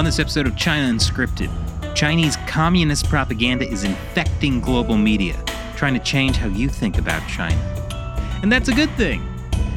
[0.00, 1.50] On this episode of China Unscripted,
[1.94, 5.36] Chinese communist propaganda is infecting global media,
[5.76, 7.60] trying to change how you think about China.
[8.42, 9.22] And that's a good thing.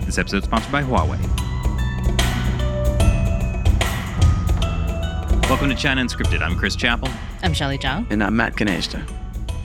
[0.06, 1.20] This episode is sponsored by Huawei.
[5.50, 6.42] Welcome to China Unscripted.
[6.42, 7.10] I'm Chris Chappell.
[7.42, 8.10] I'm Shelly Zhao.
[8.10, 9.06] And I'm Matt Gnaizda.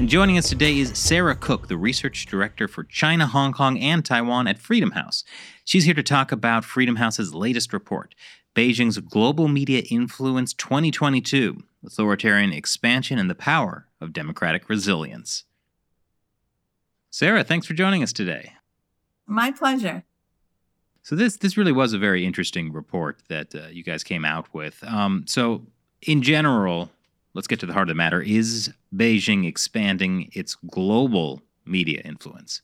[0.00, 4.04] And joining us today is Sarah Cook, the research director for China, Hong Kong, and
[4.04, 5.22] Taiwan at Freedom House.
[5.64, 8.14] She's here to talk about Freedom House's latest report,
[8.58, 15.44] Beijing's Global Media Influence 2022 Authoritarian Expansion and the Power of Democratic Resilience.
[17.08, 18.54] Sarah, thanks for joining us today.
[19.28, 20.02] My pleasure.
[21.04, 24.52] So this this really was a very interesting report that uh, you guys came out
[24.52, 24.82] with.
[24.82, 25.64] Um, so
[26.02, 26.90] in general,
[27.34, 32.62] let's get to the heart of the matter: is Beijing expanding its global media influence?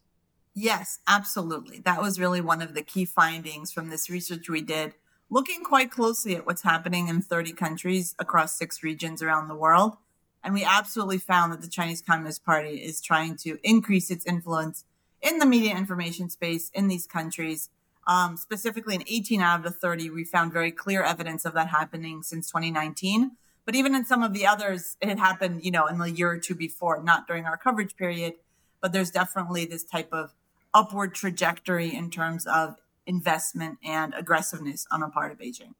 [0.57, 1.79] Yes, absolutely.
[1.79, 4.95] That was really one of the key findings from this research we did
[5.35, 9.97] looking quite closely at what's happening in 30 countries across six regions around the world.
[10.45, 14.85] And we absolutely found that the Chinese Communist Party is trying to increase its influence
[15.21, 17.69] in the media information space in these countries.
[18.07, 21.67] Um, specifically, in 18 out of the 30, we found very clear evidence of that
[21.67, 23.33] happening since 2019.
[23.65, 26.31] But even in some of the others, it had happened, you know, in the year
[26.31, 28.35] or two before, not during our coverage period.
[28.81, 30.33] But there's definitely this type of
[30.73, 32.77] upward trajectory in terms of
[33.07, 35.75] investment and aggressiveness on the part of Beijing.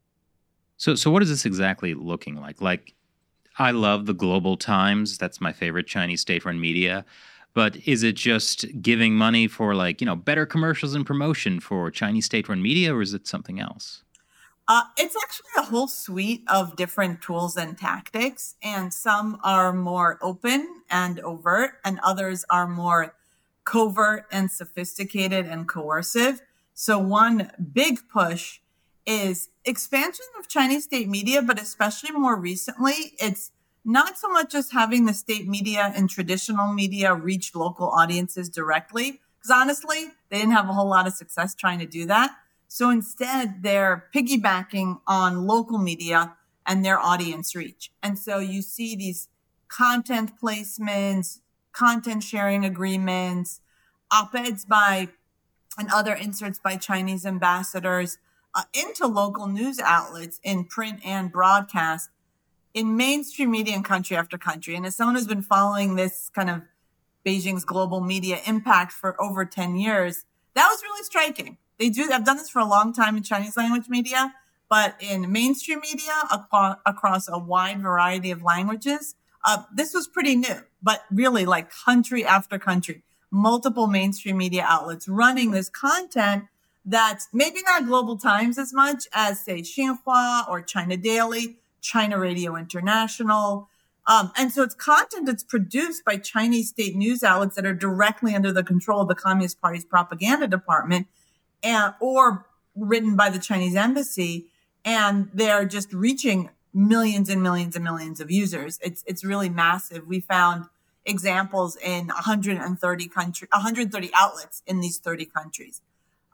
[0.77, 2.61] So, so what is this exactly looking like?
[2.61, 2.93] Like,
[3.57, 5.17] I love the Global Times.
[5.17, 7.05] That's my favorite Chinese state-run media.
[7.53, 11.89] But is it just giving money for like you know better commercials and promotion for
[11.89, 14.03] Chinese state-run media, or is it something else?
[14.67, 20.17] Uh, it's actually a whole suite of different tools and tactics, and some are more
[20.21, 23.15] open and overt, and others are more
[23.63, 26.41] covert and sophisticated and coercive.
[26.77, 28.59] So one big push
[29.05, 33.51] is expansion of Chinese state media, but especially more recently, it's
[33.85, 39.21] not so much just having the state media and traditional media reach local audiences directly,
[39.39, 42.35] because honestly, they didn't have a whole lot of success trying to do that.
[42.67, 46.35] So instead, they're piggybacking on local media
[46.65, 47.91] and their audience reach.
[48.03, 49.29] And so you see these
[49.69, 51.39] content placements,
[51.71, 53.61] content sharing agreements,
[54.11, 55.09] op-eds by
[55.77, 58.17] and other inserts by Chinese ambassadors
[58.53, 62.09] uh, into local news outlets in print and broadcast
[62.73, 64.75] in mainstream media in country after country.
[64.75, 66.61] And as someone who's been following this kind of
[67.25, 71.57] Beijing's global media impact for over 10 years, that was really striking.
[71.79, 74.33] They do, I've done this for a long time in Chinese language media,
[74.69, 80.35] but in mainstream media across, across a wide variety of languages, uh, this was pretty
[80.35, 83.03] new, but really like country after country
[83.35, 86.45] multiple mainstream media outlets running this content
[86.85, 92.55] that's maybe not Global Times as much as, say, Xinhua or China Daily, China Radio
[92.55, 93.67] International.
[94.07, 98.33] Um, and so it's content that's produced by Chinese state news outlets that are directly
[98.35, 101.07] under the control of the Communist Party's propaganda department
[101.61, 104.45] and, or written by the Chinese embassy.
[104.85, 108.79] And they're just reaching millions and millions and millions of users.
[108.81, 110.07] It's, it's really massive.
[110.07, 110.67] We found
[111.05, 115.81] examples in 130 country, 130 outlets in these 30 countries.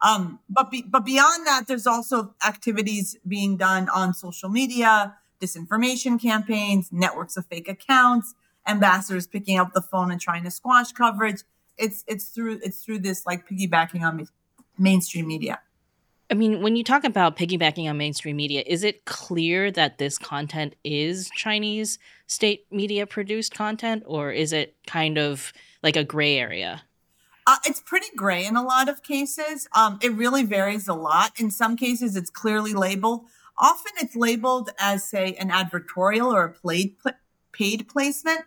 [0.00, 6.20] Um, but be, but beyond that, there's also activities being done on social media, disinformation
[6.20, 8.34] campaigns, networks of fake accounts,
[8.66, 11.42] ambassadors picking up the phone and trying to squash coverage.
[11.78, 14.26] It's it's through it's through this like piggybacking on
[14.78, 15.60] mainstream media.
[16.32, 20.16] I mean, when you talk about piggybacking on mainstream media, is it clear that this
[20.16, 26.38] content is Chinese state media produced content, or is it kind of like a gray
[26.38, 26.84] area?
[27.46, 29.68] Uh, it's pretty gray in a lot of cases.
[29.76, 31.38] Um, it really varies a lot.
[31.38, 33.26] In some cases, it's clearly labeled.
[33.58, 36.96] Often it's labeled as, say, an advertorial or a paid,
[37.52, 38.40] paid placement,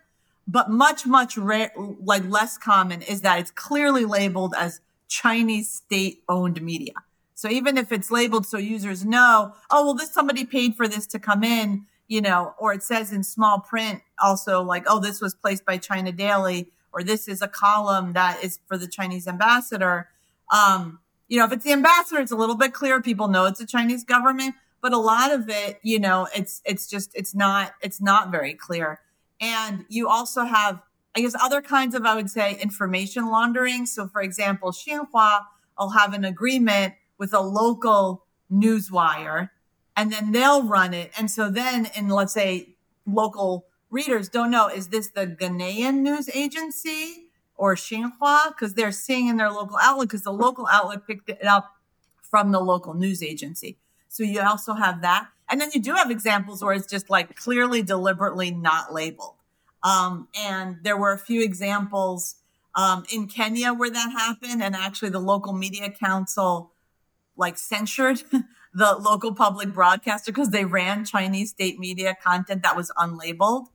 [0.48, 6.24] but much, much rare, like less common is that it's clearly labeled as Chinese state
[6.28, 6.94] owned media.
[7.36, 11.06] So even if it's labeled so users know, oh, well, this somebody paid for this
[11.08, 15.20] to come in, you know, or it says in small print also like, oh, this
[15.20, 19.28] was placed by China Daily, or this is a column that is for the Chinese
[19.28, 20.08] ambassador.
[20.50, 23.02] Um, you know, if it's the ambassador, it's a little bit clearer.
[23.02, 26.86] People know it's a Chinese government, but a lot of it, you know, it's, it's
[26.86, 29.00] just, it's not, it's not very clear.
[29.42, 30.80] And you also have,
[31.14, 33.84] I guess, other kinds of, I would say, information laundering.
[33.84, 35.42] So for example, Xinhua
[35.78, 39.52] will have an agreement with a local news wire
[39.96, 41.10] and then they'll run it.
[41.18, 42.74] And so then in let's say
[43.06, 48.48] local readers don't know, is this the Ghanaian news agency or Xinhua?
[48.48, 51.76] Because they're seeing in their local outlet because the local outlet picked it up
[52.20, 53.78] from the local news agency.
[54.08, 55.28] So you also have that.
[55.48, 59.34] And then you do have examples where it's just like clearly, deliberately not labeled.
[59.82, 62.36] Um, and there were a few examples
[62.74, 64.62] um, in Kenya where that happened.
[64.62, 66.72] And actually, the local media council
[67.36, 68.22] like censured
[68.74, 73.66] the local public broadcaster because they ran Chinese state media content that was unlabeled.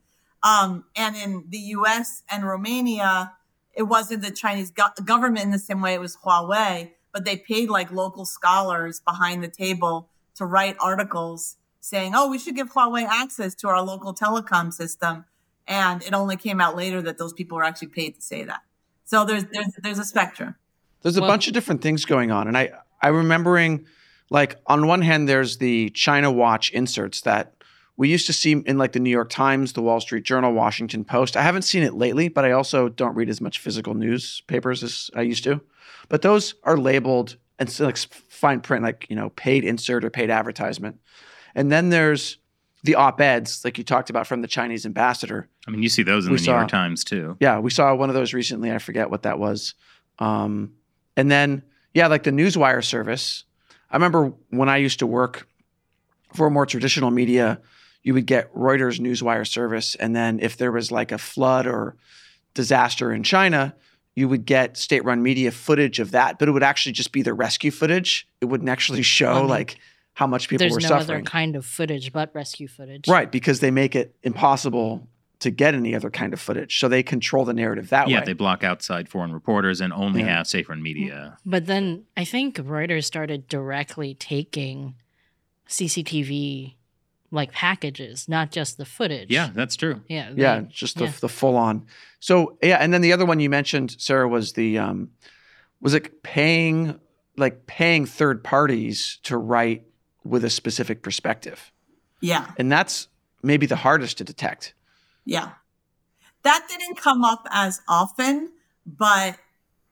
[0.43, 3.33] Um, and in the US and Romania,
[3.73, 7.37] it wasn't the Chinese go- government in the same way it was Huawei, but they
[7.37, 12.71] paid like local scholars behind the table to write articles saying, oh, we should give
[12.73, 15.25] Huawei access to our local telecom system.
[15.67, 18.61] And it only came out later that those people were actually paid to say that.
[19.05, 20.55] So there's there's there's a spectrum.
[21.01, 22.47] There's a well, bunch of different things going on.
[22.47, 23.85] And I I remembering
[24.29, 27.53] like on one hand there's the China Watch inserts that
[27.97, 31.03] we used to see in like the New York Times, the Wall Street Journal, Washington
[31.03, 31.37] Post.
[31.37, 35.11] I haven't seen it lately, but I also don't read as much physical newspapers as
[35.13, 35.61] I used to.
[36.09, 40.09] But those are labeled and so like fine print, like you know, paid insert or
[40.09, 40.99] paid advertisement.
[41.53, 42.37] And then there's
[42.83, 45.47] the op-eds, like you talked about from the Chinese ambassador.
[45.67, 47.37] I mean, you see those in we the New York Times too.
[47.39, 48.71] Yeah, we saw one of those recently.
[48.71, 49.75] I forget what that was.
[50.17, 50.73] Um,
[51.15, 51.61] and then
[51.93, 53.43] yeah, like the Newswire service.
[53.89, 55.47] I remember when I used to work
[56.33, 57.59] for more traditional media,
[58.03, 61.95] you would get Reuters Newswire service, and then if there was like a flood or
[62.53, 63.75] disaster in China,
[64.15, 67.33] you would get state-run media footage of that, but it would actually just be the
[67.33, 68.27] rescue footage.
[68.41, 69.77] It wouldn't actually show I mean, like
[70.13, 70.97] how much people were no suffering.
[70.97, 73.07] There's no other kind of footage but rescue footage.
[73.07, 75.07] Right, because they make it impossible
[75.41, 76.79] to get any other kind of footage.
[76.79, 78.19] So they control the narrative that yeah, way.
[78.21, 80.37] Yeah, they block outside foreign reporters and only yeah.
[80.37, 81.37] have state-run media.
[81.45, 84.95] But then I think Reuters started directly taking
[85.67, 86.75] CCTV
[87.31, 89.31] like packages, not just the footage.
[89.31, 90.01] Yeah, that's true.
[90.07, 90.31] Yeah.
[90.31, 91.13] They, yeah, just the, yeah.
[91.21, 91.85] the full on.
[92.19, 95.11] So yeah, and then the other one you mentioned, Sarah, was the um
[95.79, 96.99] was it paying
[97.37, 99.85] like paying third parties to write
[100.23, 101.71] with a specific perspective.
[102.19, 102.51] Yeah.
[102.57, 103.07] And that's
[103.41, 104.73] maybe the hardest to detect.
[105.25, 105.51] Yeah.
[106.43, 108.51] That didn't come up as often,
[108.85, 109.37] but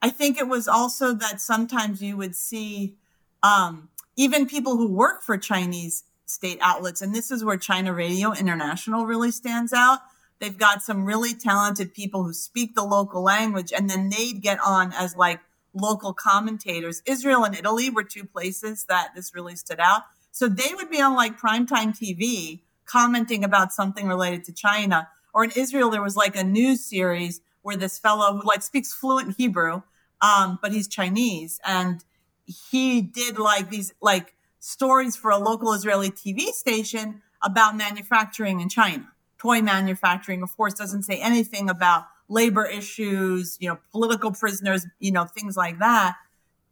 [0.02, 2.96] I think it was also that sometimes you would see
[3.44, 8.34] um, even people who work for Chinese state outlets, and this is where China Radio
[8.34, 10.00] International really stands out.
[10.40, 14.60] They've got some really talented people who speak the local language, and then they'd get
[14.66, 15.40] on as like
[15.74, 17.02] local commentators.
[17.06, 20.04] Israel and Italy were two places that this really stood out.
[20.32, 25.10] So they would be on like primetime TV commenting about something related to China.
[25.34, 28.94] Or in Israel, there was like a news series where this fellow who like speaks
[28.94, 29.82] fluent Hebrew,
[30.22, 32.04] um, but he's Chinese, and
[32.46, 38.70] he did like these like stories for a local Israeli TV station about manufacturing in
[38.70, 39.08] China.
[39.38, 45.12] Toy manufacturing, of course, doesn't say anything about labor issues, you know, political prisoners, you
[45.12, 46.16] know, things like that.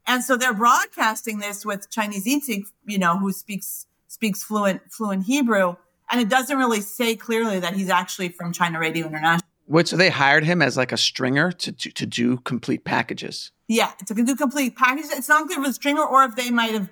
[0.06, 5.26] And so they're broadcasting this with Chinese Itzik, you know, who speaks speaks fluent fluent
[5.26, 5.76] Hebrew,
[6.10, 9.48] and it doesn't really say clearly that he's actually from China Radio International.
[9.66, 13.52] Which they hired him as like a stringer to to, to do complete packages.
[13.68, 15.12] Yeah, to do complete packages.
[15.12, 16.90] It's not clear if it's a stringer or if they might have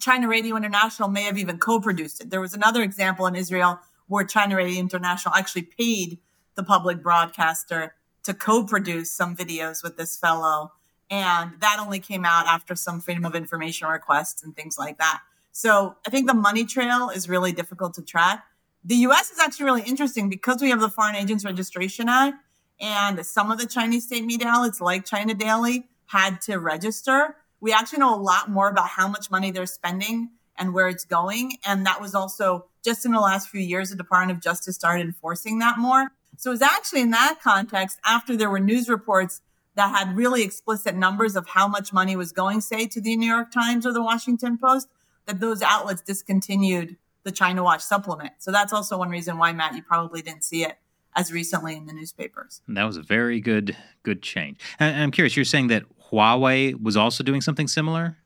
[0.00, 2.30] China Radio International may have even co-produced it.
[2.30, 3.78] There was another example in Israel
[4.08, 6.18] where China Radio International actually paid
[6.54, 7.94] the public broadcaster
[8.24, 10.72] to co-produce some videos with this fellow
[11.12, 15.20] and that only came out after some freedom of information requests and things like that.
[15.52, 18.44] So I think the money trail is really difficult to track.
[18.84, 22.36] The US is actually really interesting because we have the Foreign Agents Registration Act
[22.80, 27.36] and some of the Chinese state media outlets like China Daily had to register.
[27.60, 31.04] We actually know a lot more about how much money they're spending and where it's
[31.04, 31.58] going.
[31.64, 35.06] And that was also just in the last few years, the Department of Justice started
[35.06, 36.08] enforcing that more.
[36.38, 39.42] So it was actually in that context, after there were news reports
[39.74, 43.28] that had really explicit numbers of how much money was going, say, to the New
[43.28, 44.88] York Times or the Washington Post,
[45.26, 48.32] that those outlets discontinued the China Watch supplement.
[48.38, 50.76] So that's also one reason why, Matt, you probably didn't see it
[51.14, 52.62] as recently in the newspapers.
[52.68, 54.58] That was a very good, good change.
[54.78, 58.18] And I'm curious, you're saying that Huawei was also doing something similar?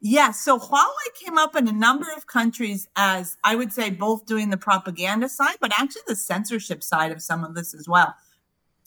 [0.00, 0.40] Yes.
[0.40, 4.50] So Huawei came up in a number of countries as I would say both doing
[4.50, 8.14] the propaganda side, but actually the censorship side of some of this as well.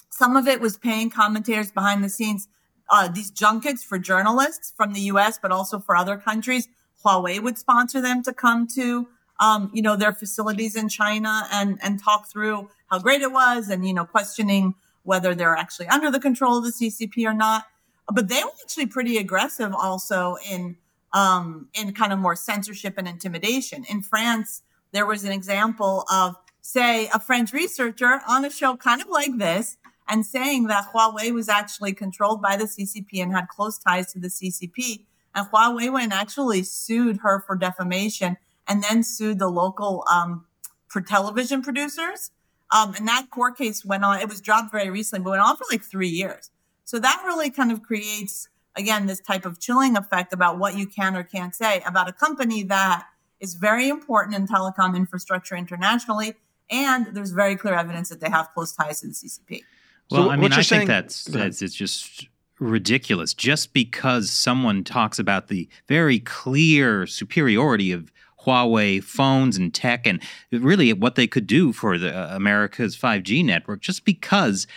[0.10, 2.48] Some of it was paying commentators behind the scenes,
[2.89, 6.68] uh, these junkets for journalists from the US, but also for other countries.
[7.05, 9.07] Huawei would sponsor them to come to,
[9.39, 13.69] um, you know, their facilities in China and, and talk through how great it was
[13.69, 17.65] and, you know, questioning whether they're actually under the control of the CCP or not.
[18.12, 20.77] But they were actually pretty aggressive also in,
[21.13, 23.85] um, in kind of more censorship and intimidation.
[23.89, 29.01] In France, there was an example of, say, a French researcher on a show kind
[29.01, 33.47] of like this and saying that Huawei was actually controlled by the CCP and had
[33.47, 35.05] close ties to the CCP.
[35.36, 38.38] And Huawei went and actually sued her for defamation
[38.68, 40.46] and then sued the local um,
[40.88, 42.32] for television producers.
[42.72, 45.56] Um, and that court case went on, it was dropped very recently, but went on
[45.58, 46.50] for like three years.
[46.86, 50.88] So that really kind of creates, again, this type of chilling effect about what you
[50.88, 53.06] can or can't say about a company that
[53.39, 56.34] is very important in telecom infrastructure internationally.
[56.72, 59.62] And there's very clear evidence that they have close ties to the CCP.
[60.10, 62.27] Well, So I what mean, you're I saying- think that's, that's it's just
[62.59, 63.33] ridiculous.
[63.33, 68.12] Just because someone talks about the very clear superiority of
[68.45, 70.21] Huawei phones and tech, and
[70.51, 74.67] really what they could do for the uh, America's 5G network, just because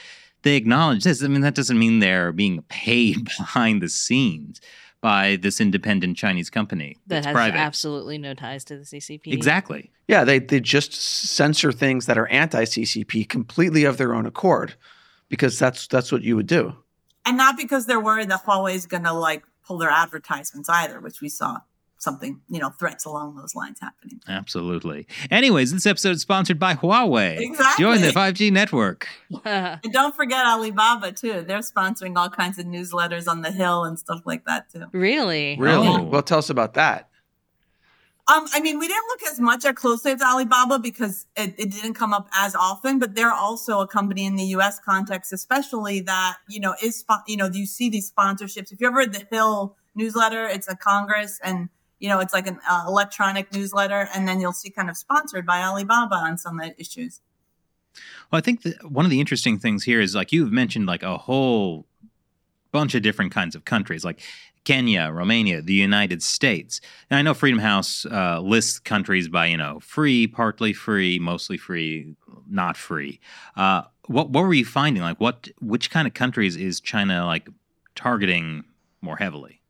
[0.42, 4.60] they acknowledge this, I mean, that doesn't mean they're being paid behind the scenes
[5.00, 7.58] by this independent Chinese company That that's has private.
[7.58, 9.32] absolutely no ties to the CCP.
[9.32, 9.92] Exactly.
[10.08, 14.74] Yeah, they they just censor things that are anti-CCP completely of their own accord,
[15.28, 16.74] because that's that's what you would do.
[17.28, 20.98] And not because they're worried that Huawei is going to like pull their advertisements either,
[20.98, 21.58] which we saw
[21.98, 24.20] something, you know, threats along those lines happening.
[24.28, 25.06] Absolutely.
[25.30, 27.38] Anyways, this episode is sponsored by Huawei.
[27.38, 27.84] Exactly.
[27.84, 29.08] Join the 5G network.
[29.44, 29.78] Yeah.
[29.84, 31.42] And don't forget Alibaba too.
[31.42, 34.86] They're sponsoring all kinds of newsletters on the Hill and stuff like that too.
[34.92, 35.56] really?
[35.58, 35.88] Really?
[35.88, 36.02] Oh.
[36.04, 37.07] Well, tell us about that.
[38.28, 41.70] Um, I mean, we didn't look as much at closely at Alibaba because it, it
[41.70, 46.00] didn't come up as often, but they're also a company in the US context, especially
[46.00, 48.70] that, you know, is, you know, do you see these sponsorships.
[48.70, 51.70] If you ever read the Hill newsletter, it's a Congress and,
[52.00, 54.08] you know, it's like an uh, electronic newsletter.
[54.14, 57.22] And then you'll see kind of sponsored by Alibaba on some of the issues.
[58.30, 61.02] Well, I think that one of the interesting things here is like you've mentioned like
[61.02, 61.86] a whole
[62.72, 64.20] bunch of different kinds of countries, like
[64.68, 66.82] Kenya, Romania, the United States.
[67.08, 71.56] And I know Freedom House uh, lists countries by you know free, partly free, mostly
[71.56, 72.14] free,
[72.46, 73.18] not free.
[73.56, 75.02] Uh, what what were you finding?
[75.02, 77.48] Like what which kind of countries is China like
[77.94, 78.64] targeting
[79.00, 79.62] more heavily?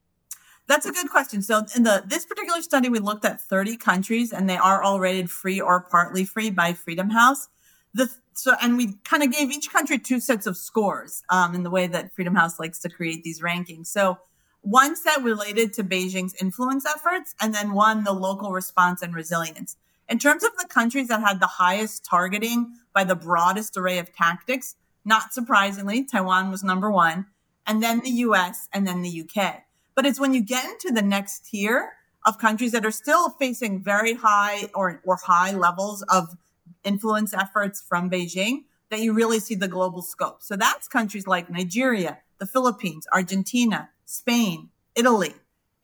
[0.66, 1.42] That's a good question.
[1.42, 4.98] So in the this particular study, we looked at 30 countries and they are all
[4.98, 7.46] rated free or partly free by Freedom House.
[7.94, 11.62] The so and we kind of gave each country two sets of scores um, in
[11.62, 13.86] the way that Freedom House likes to create these rankings.
[13.86, 14.18] So
[14.62, 19.76] one set related to Beijing's influence efforts, and then one the local response and resilience.
[20.08, 24.14] In terms of the countries that had the highest targeting by the broadest array of
[24.14, 24.74] tactics,
[25.04, 27.26] not surprisingly, Taiwan was number one,
[27.66, 29.62] and then the US, and then the UK.
[29.94, 31.92] But it's when you get into the next tier
[32.24, 36.36] of countries that are still facing very high or, or high levels of
[36.84, 40.42] influence efforts from Beijing that you really see the global scope.
[40.42, 45.34] So that's countries like Nigeria, the Philippines, Argentina, Spain, Italy.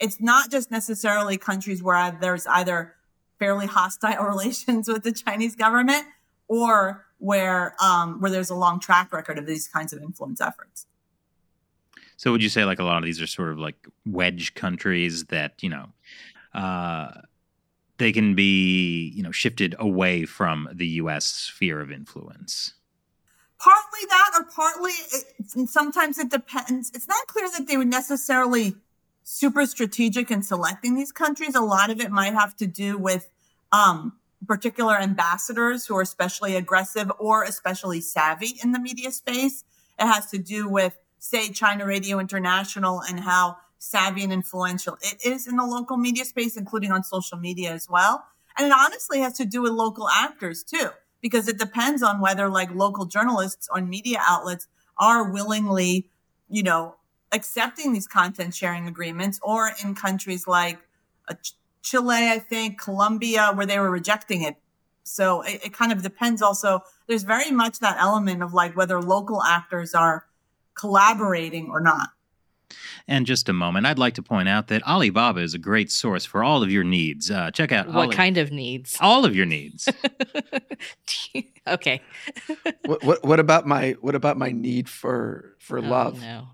[0.00, 2.94] It's not just necessarily countries where there's either
[3.38, 6.06] fairly hostile relations with the Chinese government
[6.48, 10.86] or where um, where there's a long track record of these kinds of influence efforts.
[12.16, 15.24] So would you say like a lot of these are sort of like wedge countries
[15.26, 15.88] that you know
[16.54, 17.10] uh,
[17.98, 21.26] they can be you know shifted away from the U.S.
[21.26, 22.72] sphere of influence?
[23.58, 26.90] Partly that or partly it, sometimes it depends.
[26.94, 28.74] It's not clear that they were necessarily
[29.22, 31.54] super strategic in selecting these countries.
[31.54, 33.28] A lot of it might have to do with
[33.72, 34.14] um,
[34.46, 39.64] particular ambassadors who are especially aggressive or especially savvy in the media space.
[39.98, 45.24] It has to do with say china radio international and how savvy and influential it
[45.24, 48.24] is in the local media space including on social media as well.
[48.58, 50.90] And it honestly has to do with local actors too
[51.24, 56.10] because it depends on whether like local journalists or media outlets are willingly,
[56.50, 56.96] you know,
[57.32, 60.80] accepting these content sharing agreements or in countries like
[61.26, 64.56] uh, Ch- Chile, I think, Colombia, where they were rejecting it.
[65.02, 66.80] So it, it kind of depends also.
[67.06, 70.26] There's very much that element of like whether local actors are
[70.74, 72.10] collaborating or not.
[73.06, 76.24] And just a moment, I'd like to point out that Alibaba is a great source
[76.24, 77.30] for all of your needs.
[77.30, 78.96] Uh, check out What Ali- kind of needs?
[79.00, 79.88] all of your needs.
[81.66, 82.00] okay.
[82.86, 86.20] What, what what about my what about my need for for Oh, love?
[86.20, 86.48] no.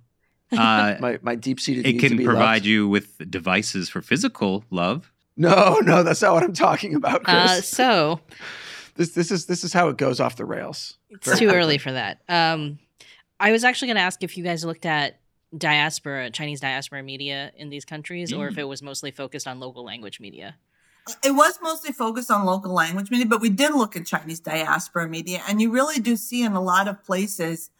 [0.52, 2.66] Uh, My my deep seated it need to can be provide loved?
[2.66, 5.12] you with devices for physical love.
[5.36, 7.34] No, no, that's not what I'm talking about, Chris.
[7.36, 8.20] Uh, so
[8.96, 10.98] this this is this is how it goes off the rails.
[11.10, 11.46] it's too quickly.
[11.56, 12.20] early for that.
[12.28, 12.78] Um,
[13.40, 15.18] I was actually going to ask if you guys looked at
[15.57, 18.59] diaspora, Chinese diaspora media in these countries, or if Mm.
[18.59, 20.57] it was mostly focused on local language media.
[21.25, 25.09] It was mostly focused on local language media, but we did look at Chinese diaspora
[25.09, 27.71] media, and you really do see in a lot of places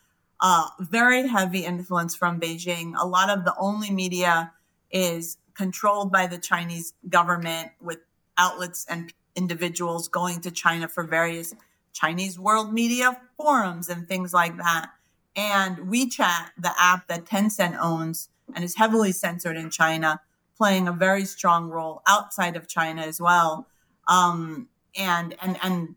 [0.41, 2.95] uh, very heavy influence from Beijing.
[2.99, 4.53] A lot of the only media
[4.91, 7.99] is controlled by the Chinese government with
[8.39, 11.55] outlets and individuals going to China for various
[11.93, 14.91] Chinese world media forums and things like that.
[15.37, 20.21] And WeChat, the app that Tencent owns and is heavily censored in China,
[20.57, 23.67] playing a very strong role outside of China as well.
[24.09, 25.95] Um, and and and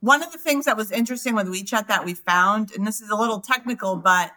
[0.00, 3.08] one of the things that was interesting with WeChat that we found, and this is
[3.08, 4.32] a little technical, but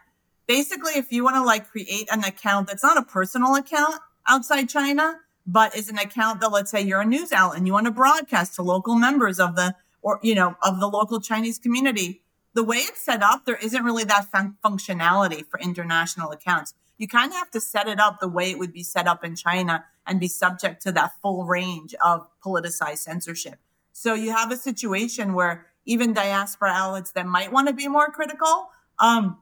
[0.47, 4.69] basically, if you want to like create an account that's not a personal account outside
[4.69, 7.85] China, but is an account that let's say you're a news outlet and you want
[7.85, 12.21] to broadcast to local members of the or you know of the local Chinese community,
[12.57, 16.73] the way it's set up, there isn't really that fun- functionality for international accounts.
[16.97, 19.23] You kind of have to set it up the way it would be set up
[19.23, 23.59] in China and be subject to that full range of politicized censorship.
[23.93, 28.07] So you have a situation where even diaspora outlets that might want to be more
[28.07, 29.37] critical um,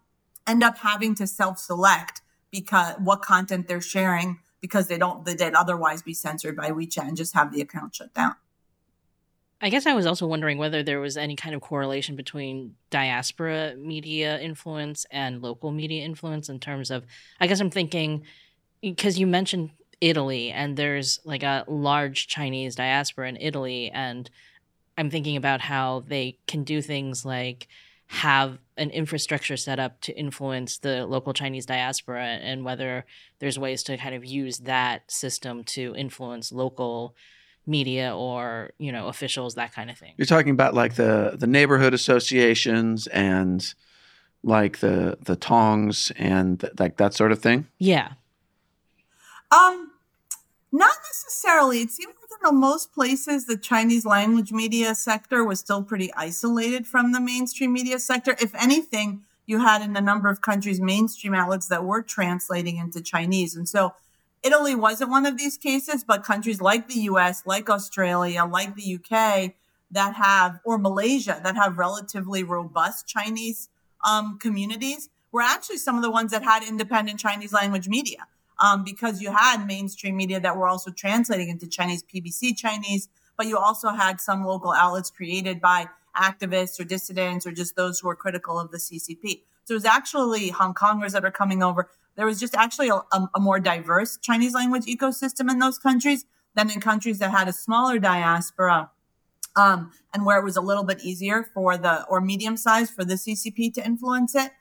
[0.45, 2.19] end up having to self-select
[2.51, 7.15] because what content they're sharing because they don't they'd otherwise be censored by WeChat and
[7.15, 8.35] just have the account shut down.
[9.65, 13.73] I guess I was also wondering whether there was any kind of correlation between diaspora
[13.75, 17.03] media influence and local media influence in terms of
[17.39, 18.25] I guess I'm thinking
[18.79, 24.29] because you mentioned Italy and there's like a large Chinese diaspora in Italy and
[24.99, 27.67] I'm thinking about how they can do things like
[28.05, 33.03] have an infrastructure set up to influence the local Chinese diaspora and whether
[33.39, 37.15] there's ways to kind of use that system to influence local
[37.67, 41.47] media or you know officials that kind of thing you're talking about like the the
[41.47, 43.73] neighborhood associations and
[44.43, 48.11] like the the tongs and th- like that sort of thing yeah
[49.51, 49.91] um,
[50.71, 51.81] not necessarily.
[51.81, 56.85] It seemed like in most places, the Chinese language media sector was still pretty isolated
[56.85, 58.35] from the mainstream media sector.
[58.41, 63.01] If anything, you had in a number of countries mainstream outlets that were translating into
[63.01, 63.55] Chinese.
[63.55, 63.93] And so
[64.45, 68.95] Italy wasn't one of these cases, but countries like the US, like Australia, like the
[68.95, 69.53] UK
[69.89, 73.69] that have, or Malaysia, that have relatively robust Chinese
[74.07, 78.27] um, communities were actually some of the ones that had independent Chinese language media
[78.59, 83.47] um, because you had mainstream media that were also translating into Chinese, BBC Chinese, but
[83.47, 88.09] you also had some local outlets created by activists or dissidents or just those who
[88.09, 89.41] are critical of the CCP.
[89.65, 91.89] So it was actually Hong Kongers that are coming over.
[92.15, 96.25] There was just actually a, a more diverse Chinese language ecosystem in those countries
[96.55, 98.91] than in countries that had a smaller diaspora.
[99.57, 103.05] Um, and where it was a little bit easier for the or medium size for
[103.05, 104.51] the CCP to influence it.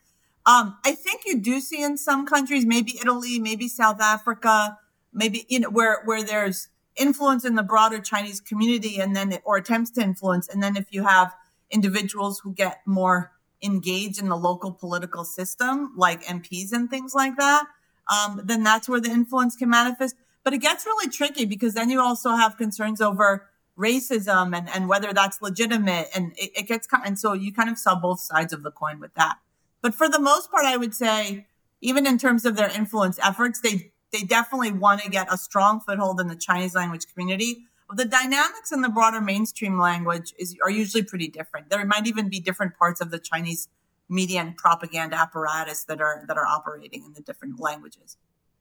[0.47, 4.79] Um, I think you do see in some countries, maybe Italy, maybe South Africa,
[5.13, 9.57] maybe you know where where there's influence in the broader Chinese community, and then or
[9.57, 11.35] attempts to influence, and then if you have
[11.71, 13.33] individuals who get more
[13.65, 17.67] engaged in the local political system, like MPs and things like that,
[18.13, 20.17] um, then that's where the influence can manifest.
[20.43, 23.49] But it gets really tricky because then you also have concerns over
[23.79, 27.79] racism and, and whether that's legitimate, and it, it gets and so you kind of
[27.79, 29.39] saw both sides of the coin with that.
[29.83, 31.47] But for the most part, I would say,
[31.81, 35.81] even in terms of their influence efforts, they they definitely want to get a strong
[35.81, 37.67] foothold in the Chinese language community.
[37.95, 41.71] The dynamics in the broader mainstream language is are usually pretty different.
[41.71, 43.69] There might even be different parts of the Chinese
[44.09, 48.17] media and propaganda apparatus that are that are operating in the different languages.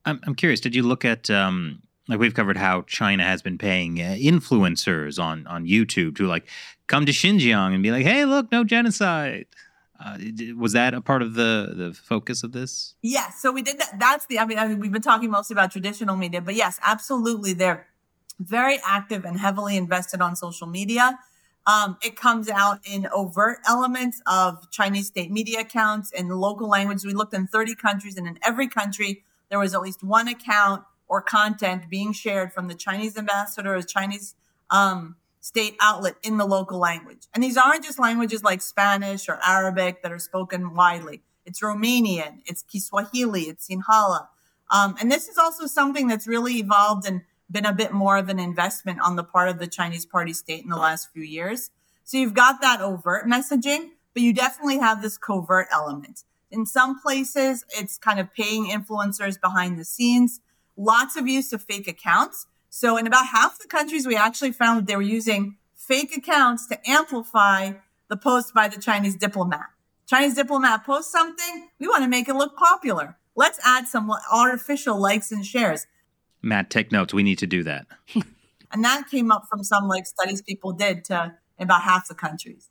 [0.05, 0.59] I'm I'm curious.
[0.59, 5.21] Did you look at um, like we've covered how China has been paying uh, influencers
[5.21, 6.47] on on YouTube to like
[6.87, 9.45] come to Xinjiang and be like, "Hey, look, no genocide."
[10.03, 10.17] Uh,
[10.57, 12.95] was that a part of the the focus of this?
[13.01, 13.41] Yes.
[13.41, 13.99] So we did that.
[13.99, 14.39] That's the.
[14.39, 17.87] I mean, I mean, we've been talking mostly about traditional media, but yes, absolutely, they're
[18.39, 21.19] very active and heavily invested on social media.
[21.65, 27.05] Um, it comes out in overt elements of Chinese state media accounts in local language.
[27.05, 30.83] We looked in 30 countries, and in every country, there was at least one account
[31.07, 34.35] or content being shared from the Chinese ambassador or Chinese
[34.69, 37.27] um, state outlet in the local language.
[37.33, 41.21] And these aren't just languages like Spanish or Arabic that are spoken widely.
[41.45, 44.27] It's Romanian, it's Kiswahili, it's Sinhala.
[44.71, 47.21] Um, and this is also something that's really evolved and
[47.53, 50.63] been a bit more of an investment on the part of the Chinese party state
[50.63, 51.69] in the last few years.
[52.03, 56.23] So you've got that overt messaging, but you definitely have this covert element.
[56.51, 60.41] In some places, it's kind of paying influencers behind the scenes,
[60.75, 62.47] lots of use of fake accounts.
[62.69, 66.67] So in about half the countries, we actually found that they were using fake accounts
[66.67, 67.73] to amplify
[68.09, 69.67] the post by the Chinese diplomat.
[70.05, 73.17] Chinese diplomat posts something, we want to make it look popular.
[73.35, 75.87] Let's add some artificial likes and shares.
[76.43, 77.13] Matt, take notes.
[77.13, 77.87] We need to do that.
[78.71, 82.69] and that came up from some like studies people did to about half the countries.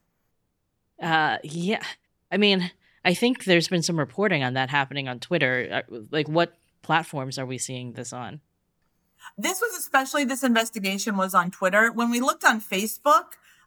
[1.00, 1.82] Uh, yeah.
[2.30, 2.70] I mean,
[3.04, 5.82] I think there's been some reporting on that happening on Twitter.
[5.90, 8.40] Uh, like, what platforms are we seeing this on?
[9.38, 11.90] This was especially this investigation was on Twitter.
[11.92, 13.24] When we looked on Facebook,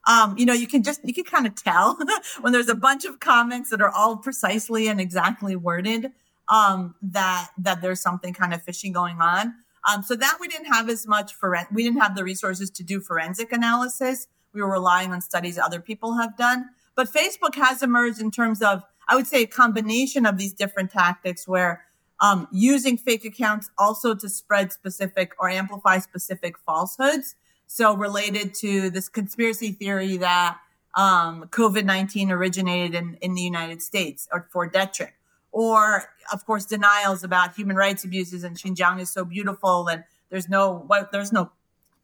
[0.08, 1.98] um, you know, you can just you can kind of tell
[2.42, 6.12] when there's a bunch of comments that are all precisely and exactly worded
[6.48, 9.56] um, that that there's something kind of fishy going on.
[9.90, 12.84] Um, so that we didn't have as much for we didn't have the resources to
[12.84, 14.28] do forensic analysis.
[14.54, 16.70] We were relying on studies other people have done.
[16.96, 20.92] But Facebook has emerged in terms of, I would say, a combination of these different
[20.92, 21.86] tactics where
[22.22, 27.36] um, using fake accounts also to spread specific or amplify specific falsehoods.
[27.68, 30.58] So related to this conspiracy theory that
[30.96, 35.12] um, COVID 19 originated in, in the United States or Fort Detrick.
[35.52, 40.50] Or, of course, denials about human rights abuses and Xinjiang is so beautiful and there's
[40.50, 41.52] no, there's no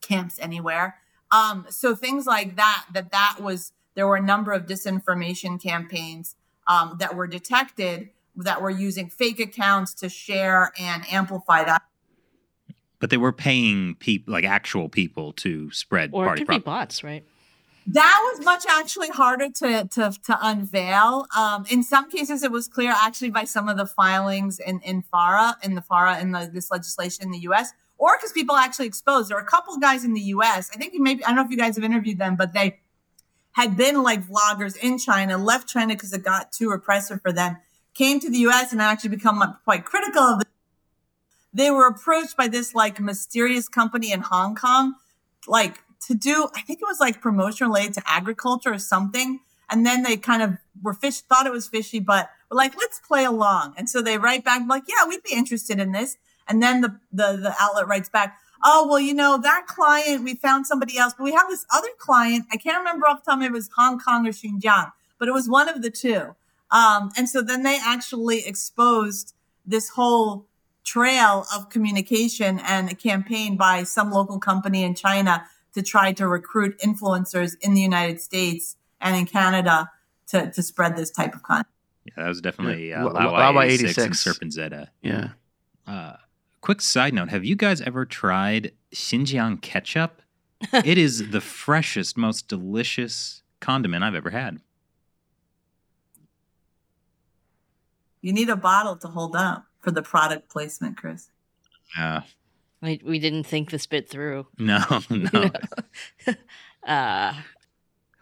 [0.01, 0.97] camps anywhere.
[1.31, 6.35] Um, so things like that, that that was, there were a number of disinformation campaigns
[6.67, 11.83] um, that were detected that were using fake accounts to share and amplify that.
[12.99, 16.59] But they were paying people, like actual people, to spread or party it could be
[16.59, 17.25] bots, right?
[17.87, 21.25] That was much actually harder to to, to unveil.
[21.35, 25.01] Um, in some cases, it was clear actually by some of the filings in in
[25.01, 28.87] FARA, in the FARA, in the, this legislation in the U.S or because people actually
[28.87, 29.29] exposed.
[29.29, 30.71] There are a couple guys in the US.
[30.73, 32.79] I think maybe, I don't know if you guys have interviewed them, but they
[33.51, 37.57] had been like vloggers in China, left China because it got too repressive for them,
[37.93, 40.47] came to the US and actually become quite critical of it.
[41.53, 44.95] They were approached by this like mysterious company in Hong Kong,
[45.47, 49.39] like to do, I think it was like promotion related to agriculture or something.
[49.69, 52.99] And then they kind of were fish, thought it was fishy, but were like, let's
[52.99, 53.73] play along.
[53.77, 56.17] And so they write back like, yeah, we'd be interested in this.
[56.47, 60.35] And then the, the, the outlet writes back, oh, well, you know, that client, we
[60.35, 62.45] found somebody else, but we have this other client.
[62.51, 65.47] I can't remember off the top it was Hong Kong or Xinjiang, but it was
[65.47, 66.35] one of the two.
[66.71, 69.33] Um, and so then they actually exposed
[69.65, 70.45] this whole
[70.83, 76.27] trail of communication and a campaign by some local company in China to try to
[76.27, 79.89] recruit influencers in the United States and in Canada
[80.27, 81.67] to, to spread this type of content.
[82.05, 84.89] Yeah, that was definitely uh, Lao, Lao 86, 86 and Serpent Zeta.
[85.01, 85.29] Yeah.
[85.85, 86.15] Uh,
[86.61, 90.21] Quick side note Have you guys ever tried Xinjiang ketchup?
[90.73, 94.61] it is the freshest, most delicious condiment I've ever had.
[98.21, 101.29] You need a bottle to hold up for the product placement, Chris.
[101.97, 102.21] Yeah.
[102.83, 104.47] Uh, we didn't think this bit through.
[104.57, 105.51] No, no.
[106.87, 107.33] uh,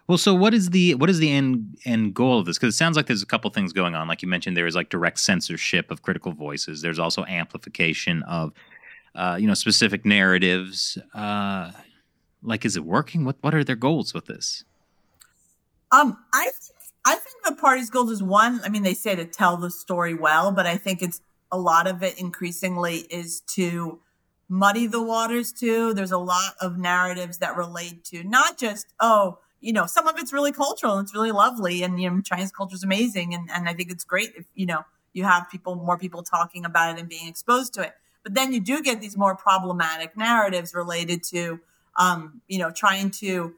[0.07, 2.57] well, so what is the what is the end end goal of this?
[2.57, 4.07] Because it sounds like there's a couple things going on.
[4.07, 6.81] Like you mentioned, there is like direct censorship of critical voices.
[6.81, 8.51] There's also amplification of,
[9.13, 10.97] uh, you know, specific narratives.
[11.13, 11.71] Uh,
[12.41, 13.23] like, is it working?
[13.23, 14.63] What what are their goals with this?
[15.91, 16.49] Um, I
[17.05, 18.61] I think the party's goals is one.
[18.63, 21.87] I mean, they say to tell the story well, but I think it's a lot
[21.87, 23.99] of it increasingly is to
[24.49, 25.93] muddy the waters too.
[25.93, 30.17] There's a lot of narratives that relate to not just oh you know, some of
[30.17, 31.83] it's really cultural and it's really lovely.
[31.83, 33.33] And, you know, Chinese culture is amazing.
[33.33, 36.65] And, and I think it's great if, you know, you have people, more people talking
[36.65, 37.93] about it and being exposed to it.
[38.23, 41.59] But then you do get these more problematic narratives related to,
[41.97, 43.55] um, you know, trying to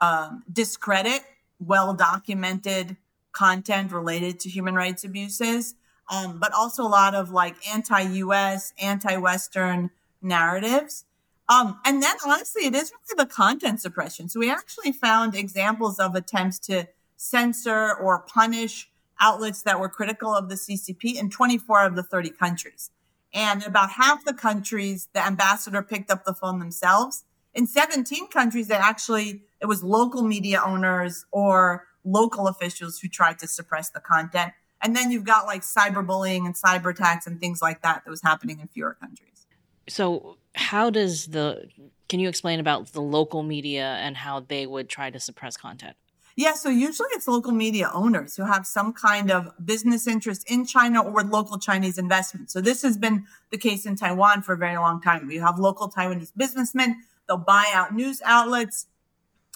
[0.00, 1.22] um, discredit
[1.60, 2.96] well documented
[3.32, 5.74] content related to human rights abuses,
[6.10, 9.90] um, but also a lot of like anti US, anti Western
[10.22, 11.04] narratives.
[11.48, 14.28] Um, and then honestly, it is really the content suppression.
[14.28, 18.90] So we actually found examples of attempts to censor or punish
[19.20, 22.90] outlets that were critical of the CCP in 24 of the 30 countries.
[23.32, 27.24] And about half the countries, the ambassador picked up the phone themselves.
[27.52, 33.38] In 17 countries, they actually, it was local media owners or local officials who tried
[33.40, 34.52] to suppress the content.
[34.84, 38.22] And then you've got like cyberbullying and cyber attacks and things like that that was
[38.22, 39.46] happening in fewer countries.
[39.88, 41.68] So how does the
[42.08, 45.96] can you explain about the local media and how they would try to suppress content?
[46.36, 50.66] Yeah, so usually it's local media owners who have some kind of business interest in
[50.66, 52.50] China or with local Chinese investment.
[52.50, 55.28] So this has been the case in Taiwan for a very long time.
[55.28, 58.86] We have local Taiwanese businessmen, they'll buy out news outlets.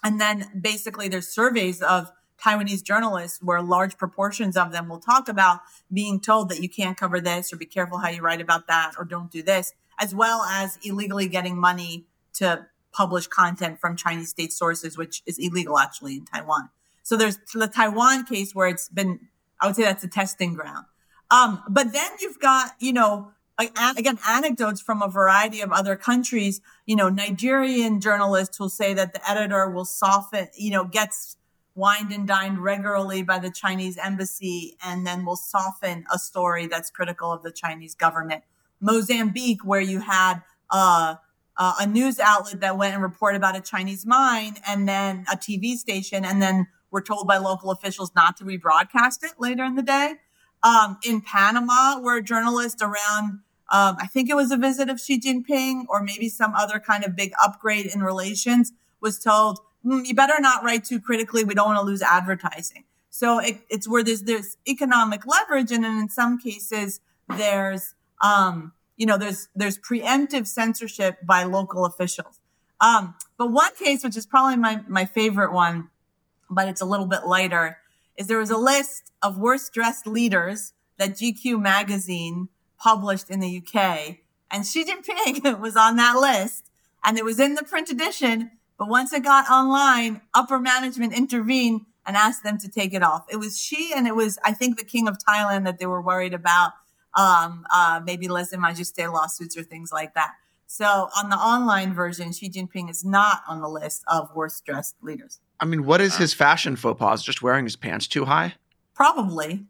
[0.04, 2.12] And then basically there's surveys of
[2.42, 5.60] Taiwanese journalists where large proportions of them will talk about
[5.92, 8.92] being told that you can't cover this or be careful how you write about that
[8.98, 14.30] or don't do this as well as illegally getting money to publish content from Chinese
[14.30, 16.70] state sources, which is illegal actually in Taiwan.
[17.02, 19.28] So there's the Taiwan case where it's been,
[19.60, 20.86] I would say that's a testing ground.
[21.30, 26.60] Um, but then you've got, you know, again, anecdotes from a variety of other countries.
[26.86, 31.36] You know, Nigerian journalists will say that the editor will soften, you know, gets
[31.78, 36.90] wined and dined regularly by the Chinese embassy and then will soften a story that's
[36.90, 38.42] critical of the Chinese government
[38.80, 41.16] Mozambique, where you had uh,
[41.56, 45.36] uh, a news outlet that went and reported about a Chinese mine and then a
[45.36, 49.74] TV station, and then were told by local officials not to rebroadcast it later in
[49.74, 50.14] the day.
[50.62, 54.98] Um, in Panama, where a journalist around um, I think it was a visit of
[54.98, 60.06] Xi Jinping or maybe some other kind of big upgrade in relations, was told, mm,
[60.06, 61.44] you better not write too critically.
[61.44, 62.84] We don't want to lose advertising.
[63.10, 68.72] So it, it's where there's there's economic leverage, and then in some cases there's um,
[68.96, 72.40] you know there's there's preemptive censorship by local officials.
[72.80, 75.88] Um, but one case, which is probably my my favorite one,
[76.48, 77.78] but it's a little bit lighter,
[78.16, 82.48] is there was a list of worst dressed leaders that GQ magazine
[82.78, 84.18] published in the UK,
[84.50, 86.70] and Xi Jinping was on that list,
[87.04, 88.52] and it was in the print edition.
[88.78, 93.26] But once it got online, upper management intervened and asked them to take it off.
[93.30, 96.00] It was Xi and it was, I think, the king of Thailand that they were
[96.00, 96.72] worried about,
[97.14, 100.34] um, uh, maybe lèse majesté lawsuits or things like that.
[100.66, 104.96] So on the online version, Xi Jinping is not on the list of worst dressed
[105.02, 105.40] leaders.
[105.60, 107.22] I mean, what is his fashion faux pas?
[107.22, 108.54] Just wearing his pants too high?
[108.94, 109.64] Probably.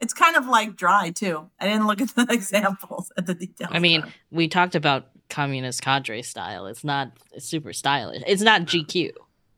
[0.00, 1.50] It's kind of like dry too.
[1.60, 3.70] I didn't look at the examples at the details.
[3.72, 6.66] I mean, we talked about communist cadre style.
[6.66, 8.22] It's not super stylish.
[8.26, 9.12] It's not GQ,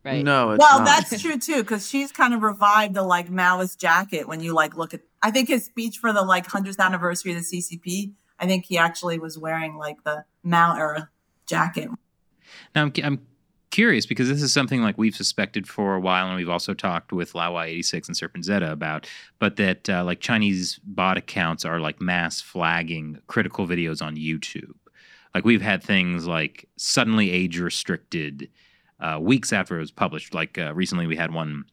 [0.04, 0.24] right?
[0.24, 0.86] No, it's well, not.
[0.86, 4.76] that's true too, because Xi's kind of revived the like Maoist jacket when you like
[4.76, 5.00] look at.
[5.22, 8.12] I think his speech for the like hundredth anniversary of the CCP.
[8.38, 11.10] I think he actually was wearing like the Mao era
[11.46, 11.88] jacket.
[12.74, 13.26] Now, I'm, I'm
[13.72, 17.12] curious because this is something like we've suspected for a while, and we've also talked
[17.12, 19.08] with Laowai86 and Serpent Zeta about,
[19.40, 24.74] but that uh, like Chinese bot accounts are like mass flagging critical videos on YouTube.
[25.34, 28.48] Like we've had things like suddenly age restricted
[29.00, 30.34] uh, weeks after it was published.
[30.34, 31.64] Like uh, recently, we had one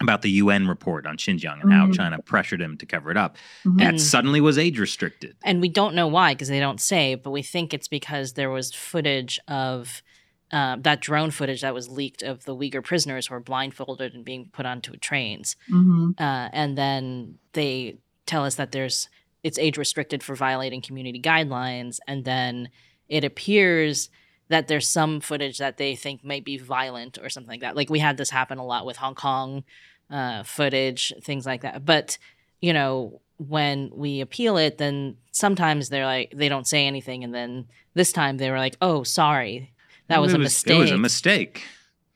[0.00, 1.94] about the UN report on Xinjiang and how Mhm.
[1.96, 3.36] China pressured him to cover it up.
[3.64, 3.78] Mhm.
[3.78, 5.36] That suddenly was age restricted.
[5.44, 8.50] And we don't know why because they don't say, but we think it's because there
[8.50, 10.02] was footage of
[10.50, 14.24] uh, that drone footage that was leaked of the Uyghur prisoners who were blindfolded and
[14.24, 15.56] being put onto trains.
[15.70, 16.18] Mhm.
[16.18, 19.08] Uh, and then they tell us that there's
[19.44, 22.70] it's age restricted for violating community guidelines, and then
[23.08, 24.10] it appears
[24.48, 27.76] that there's some footage that they think might be violent or something like that.
[27.76, 29.64] Like we had this happen a lot with Hong Kong
[30.10, 31.84] uh, footage, things like that.
[31.84, 32.18] But
[32.60, 37.34] you know, when we appeal it, then sometimes they're like they don't say anything, and
[37.34, 39.72] then this time they were like, "Oh, sorry,
[40.08, 41.64] that was it a mistake." It was a mistake.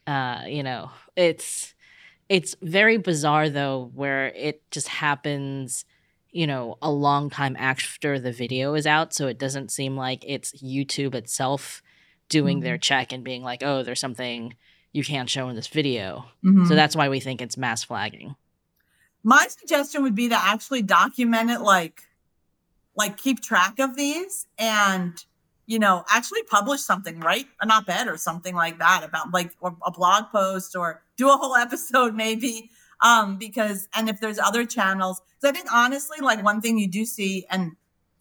[0.06, 1.74] uh, you know, it's
[2.28, 5.84] it's very bizarre though, where it just happens,
[6.32, 10.24] you know, a long time after the video is out, so it doesn't seem like
[10.26, 11.82] it's YouTube itself
[12.28, 14.54] doing their check and being like, "Oh, there's something
[14.92, 16.66] you can't show in this video." Mhm.
[16.66, 18.34] So that's why we think it's mass flagging.
[19.22, 22.02] My suggestion would be to actually document it like
[22.96, 25.24] like keep track of these and
[25.66, 29.90] you know actually publish something write an op-ed or something like that about like a
[29.90, 32.70] blog post or do a whole episode maybe
[33.02, 36.88] um because and if there's other channels because i think honestly like one thing you
[36.88, 37.72] do see and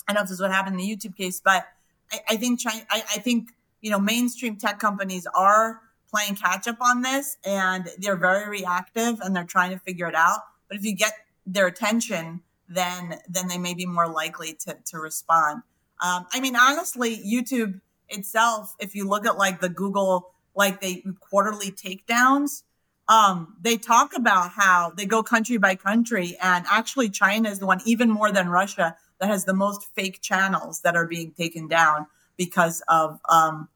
[0.08, 1.67] i know this is what happened in the youtube case but
[2.12, 3.50] i, I think China, I, I think
[3.82, 9.20] you know mainstream tech companies are playing catch up on this and they're very reactive
[9.22, 10.39] and they're trying to figure it out
[10.72, 11.13] but if you get
[11.46, 15.63] their attention, then then they may be more likely to to respond.
[16.02, 21.04] Um, I mean, honestly, YouTube itself, if you look at like the Google like they
[21.20, 22.63] quarterly takedowns,
[23.12, 27.65] um, they talk about how they go country by country, and actually China is the
[27.65, 31.67] one, even more than Russia, that has the most fake channels that are being taken
[31.67, 33.67] down because of um,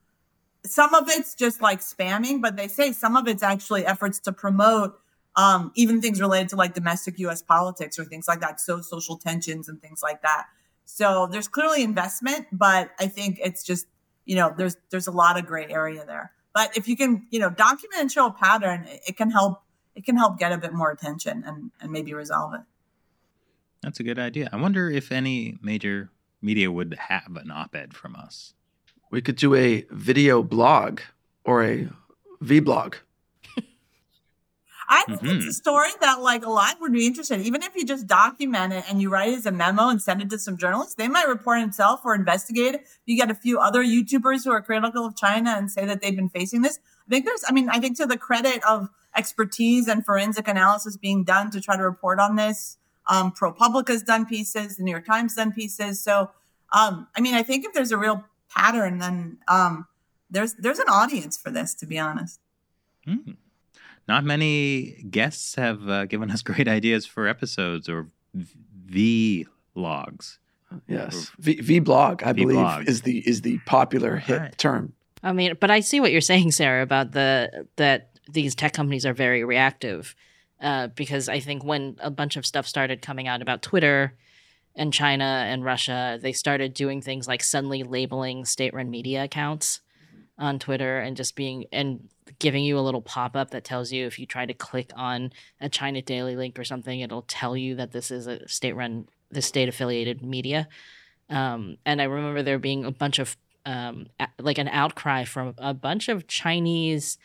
[0.64, 4.32] some of it's just like spamming, but they say some of it's actually efforts to
[4.32, 4.98] promote
[5.36, 7.42] um, even things related to like domestic U.S.
[7.42, 10.46] politics or things like that, so social tensions and things like that.
[10.86, 13.86] So there's clearly investment, but I think it's just
[14.24, 16.32] you know there's there's a lot of gray area there.
[16.56, 19.62] But if you can you know document and show a pattern, it, it can help
[19.94, 22.62] it can help get a bit more attention and and maybe resolve it.
[23.82, 24.48] That's a good idea.
[24.50, 26.08] I wonder if any major
[26.40, 28.54] media would have an op-ed from us.
[29.10, 31.00] We could do a video blog
[31.44, 31.90] or a
[32.42, 32.94] vlog.
[34.88, 35.48] I think it's Mhm.
[35.48, 37.40] a story that like a lot would be interested.
[37.40, 40.22] Even if you just document it and you write it as a memo and send
[40.22, 42.86] it to some journalists, they might report it themselves or investigate it.
[43.04, 46.14] You get a few other YouTubers who are critical of China and say that they've
[46.14, 46.78] been facing this.
[47.06, 50.96] I think there's, I mean, I think to the credit of expertise and forensic analysis
[50.96, 52.76] being done to try to report on this.
[53.08, 56.02] Um, ProPublica's done pieces, the New York Times done pieces.
[56.02, 56.30] So,
[56.72, 59.86] um, I mean, I think if there's a real pattern, then um,
[60.30, 61.72] there's there's an audience for this.
[61.74, 62.40] To be honest.
[63.04, 63.32] Hmm.
[64.08, 70.38] Not many guests have uh, given us great ideas for episodes or v logs.
[70.88, 72.88] Yes, v, vlog, I believe, Vlog.
[72.88, 74.58] is the is the popular hit Right.
[74.58, 74.92] term.
[75.22, 79.06] I mean, but I see what you're saying, Sarah, about the that these tech companies
[79.06, 80.14] are very reactive.
[80.60, 84.16] Uh, because I think when a bunch of stuff started coming out about Twitter
[84.74, 89.80] and China and Russia, they started doing things like suddenly labeling state-run media accounts
[90.38, 92.08] on Twitter and just being and
[92.38, 95.68] giving you a little pop-up that tells you if you try to click on a
[95.68, 100.22] China Daily link or something, it'll tell you that this is a state-run, the state-affiliated
[100.22, 100.68] media.
[101.30, 104.06] Um, and I remember there being a bunch of um,
[104.38, 107.18] like an outcry from a bunch of Chinese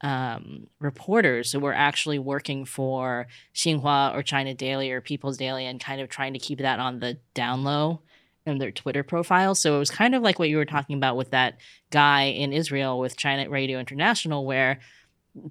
[0.00, 5.78] um, reporters who were actually working for Xinhua or China Daily or People's Daily and
[5.78, 8.00] kind of trying to keep that on the down low
[8.46, 9.54] in their Twitter profile.
[9.54, 11.58] So it was kind of like what you were talking about with that
[11.90, 14.80] guy in Israel with China Radio International, where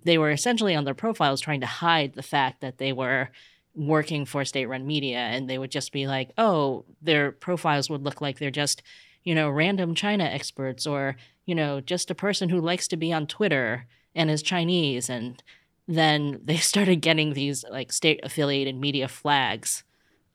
[0.03, 3.29] they were essentially on their profiles trying to hide the fact that they were
[3.73, 8.03] working for state run media and they would just be like, oh, their profiles would
[8.03, 8.83] look like they're just,
[9.23, 13.13] you know, random China experts or, you know, just a person who likes to be
[13.13, 15.09] on Twitter and is Chinese.
[15.09, 15.41] And
[15.87, 19.83] then they started getting these like state affiliated media flags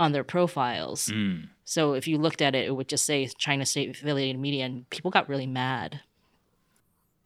[0.01, 1.09] on their profiles.
[1.09, 1.49] Mm.
[1.69, 4.89] So if you looked at it, it would just say China state affiliated media, and
[4.89, 6.01] people got really mad.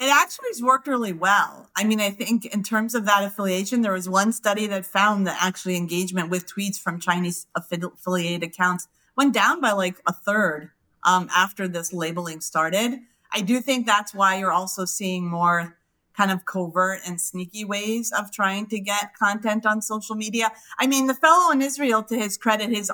[0.00, 1.68] It actually has worked really well.
[1.76, 5.26] I mean, I think in terms of that affiliation, there was one study that found
[5.26, 10.70] that actually engagement with tweets from Chinese affiliated accounts went down by like a third
[11.04, 12.98] um, after this labeling started.
[13.30, 15.76] I do think that's why you're also seeing more
[16.16, 20.50] kind of covert and sneaky ways of trying to get content on social media.
[20.78, 22.90] I mean, the fellow in Israel, to his credit, his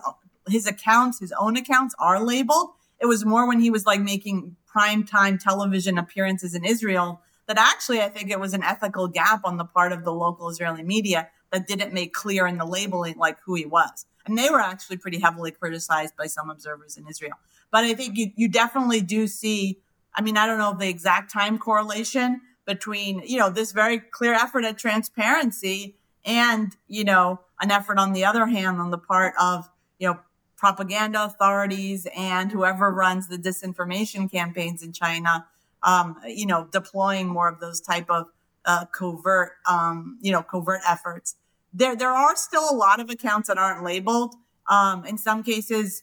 [0.49, 2.71] his accounts, his own accounts are labeled.
[3.01, 7.59] It was more when he was like making prime time television appearances in Israel that
[7.59, 10.83] actually I think it was an ethical gap on the part of the local Israeli
[10.83, 14.07] media that didn't make clear in the labeling like who he was.
[14.27, 17.35] And they were actually pretty heavily criticized by some observers in Israel.
[17.71, 19.79] But I think you, you definitely do see,
[20.15, 24.35] I mean, I don't know the exact time correlation, between, you know, this very clear
[24.35, 29.33] effort at transparency and, you know, an effort on the other hand on the part
[29.41, 30.19] of, you know,
[30.57, 35.47] propaganda authorities and whoever runs the disinformation campaigns in China,
[35.83, 38.27] um, you know, deploying more of those type of
[38.65, 41.37] uh, covert, um, you know, covert efforts.
[41.73, 44.35] There, there are still a lot of accounts that aren't labeled.
[44.69, 46.03] Um, in some cases,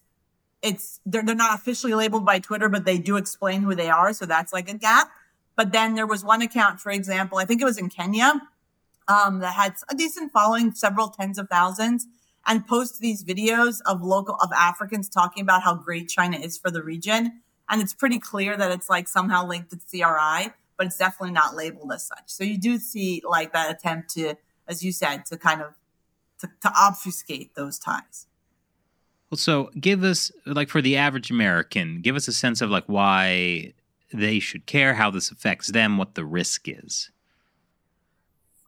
[0.61, 4.13] it's they're, they're not officially labeled by Twitter, but they do explain who they are,
[4.13, 5.11] so that's like a gap.
[5.55, 8.41] But then there was one account, for example, I think it was in Kenya,
[9.07, 12.07] um, that had a decent following, several tens of thousands,
[12.45, 16.69] and post these videos of local of Africans talking about how great China is for
[16.69, 17.41] the region.
[17.69, 21.55] And it's pretty clear that it's like somehow linked to CRI, but it's definitely not
[21.55, 22.23] labeled as such.
[22.27, 24.35] So you do see like that attempt to,
[24.67, 25.73] as you said, to kind of
[26.39, 28.27] to, to obfuscate those ties.
[29.31, 32.83] Well, so give us like for the average American, give us a sense of like
[32.85, 33.73] why
[34.13, 37.09] they should care, how this affects them, what the risk is?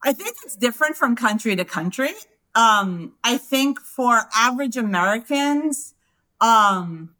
[0.04, 2.14] I think it's different from country to country.
[2.56, 5.94] Um, I think for average Americans,
[6.40, 7.14] um,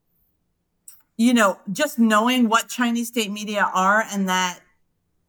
[1.18, 4.60] you know, just knowing what Chinese state media are and that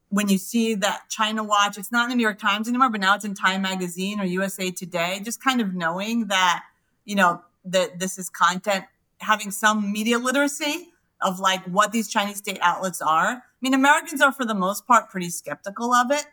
[0.09, 3.01] when you see that China Watch, it's not in the New York Times anymore, but
[3.01, 6.64] now it's in Time Magazine or USA Today, just kind of knowing that,
[7.05, 8.85] you know, that this is content,
[9.19, 10.88] having some media literacy
[11.21, 13.29] of like what these Chinese state outlets are.
[13.29, 16.25] I mean, Americans are for the most part pretty skeptical of it.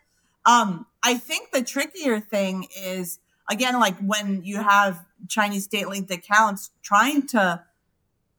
[0.45, 6.11] Um, I think the trickier thing is again, like when you have Chinese state linked
[6.11, 7.63] accounts trying to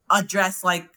[0.09, 0.89] address like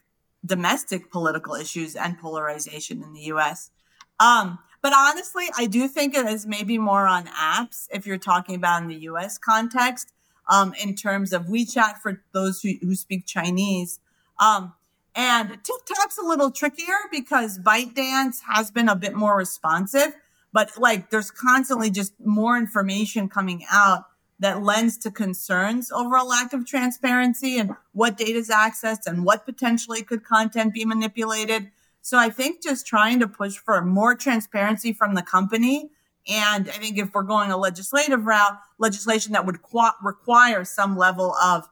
[0.45, 3.71] domestic political issues and polarization in the US.
[4.19, 8.55] Um, but honestly, I do think it is maybe more on apps if you're talking
[8.55, 10.13] about in the US context,
[10.49, 13.99] um, in terms of WeChat for those who, who speak Chinese.
[14.39, 14.73] Um,
[15.15, 20.15] and TikTok's a little trickier because ByteDance has been a bit more responsive,
[20.51, 24.05] but like there's constantly just more information coming out
[24.39, 29.25] that lends to concerns over a lack of transparency and what data is accessed and
[29.25, 31.69] what potentially could content be manipulated.
[32.01, 35.91] So I think just trying to push for more transparency from the company.
[36.27, 40.97] And I think if we're going a legislative route, legislation that would qu- require some
[40.97, 41.67] level of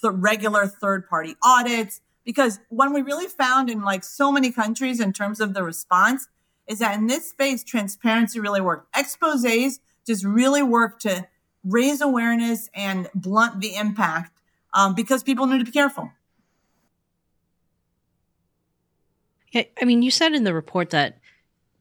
[0.00, 5.00] th- regular third party audits, because when we really found in like so many countries
[5.00, 6.28] in terms of the response
[6.70, 8.94] is that in this space, transparency really worked.
[8.94, 11.26] Exposés just really work to
[11.64, 14.40] raise awareness and blunt the impact
[14.72, 16.12] um, because people need to be careful.
[19.50, 21.18] Yeah, I mean, you said in the report that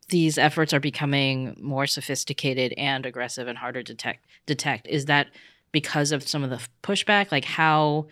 [0.09, 4.25] these efforts are becoming more sophisticated and aggressive and harder to detect.
[4.47, 5.27] Detect is that
[5.71, 7.31] because of some of the pushback?
[7.31, 8.07] Like how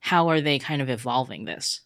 [0.00, 1.82] how are they kind of evolving this?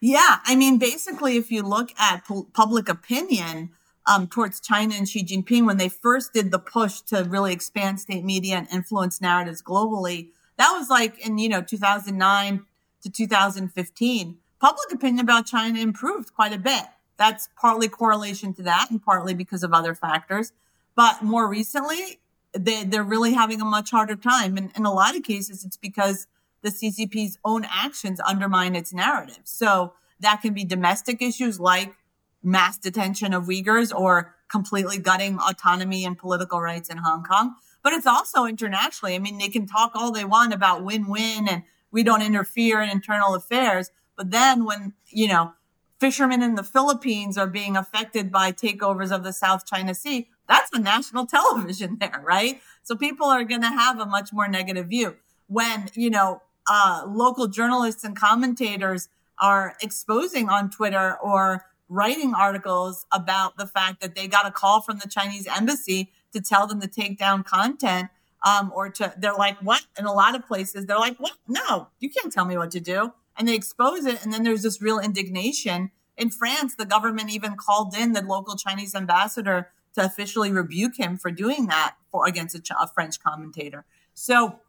[0.00, 3.70] Yeah, I mean, basically, if you look at public opinion
[4.10, 8.00] um, towards China and Xi Jinping, when they first did the push to really expand
[8.00, 12.66] state media and influence narratives globally, that was like in you know 2009,
[13.02, 16.84] to 2015, public opinion about China improved quite a bit.
[17.16, 20.52] That's partly correlation to that and partly because of other factors.
[20.94, 22.20] But more recently,
[22.52, 24.56] they, they're really having a much harder time.
[24.56, 26.26] And in a lot of cases, it's because
[26.62, 29.40] the CCP's own actions undermine its narrative.
[29.44, 31.94] So that can be domestic issues like
[32.42, 37.54] mass detention of Uyghurs or completely gutting autonomy and political rights in Hong Kong.
[37.82, 39.14] But it's also internationally.
[39.14, 42.90] I mean, they can talk all they want about win-win and we don't interfere in
[42.90, 43.90] internal affairs.
[44.16, 45.54] But then when, you know,
[45.98, 50.70] fishermen in the Philippines are being affected by takeovers of the South China Sea, that's
[50.74, 52.60] on national television there, right?
[52.82, 55.16] So people are going to have a much more negative view.
[55.46, 59.08] When, you know, uh, local journalists and commentators
[59.40, 64.80] are exposing on Twitter or writing articles about the fact that they got a call
[64.80, 68.08] from the Chinese embassy to tell them to take down content.
[68.42, 69.82] Um, or to, they're like, what?
[69.98, 71.32] In a lot of places, they're like, what?
[71.46, 73.12] No, you can't tell me what to do.
[73.36, 74.24] And they expose it.
[74.24, 75.90] And then there's this real indignation.
[76.16, 81.18] In France, the government even called in the local Chinese ambassador to officially rebuke him
[81.18, 83.84] for doing that for against a, a French commentator.
[84.14, 84.60] So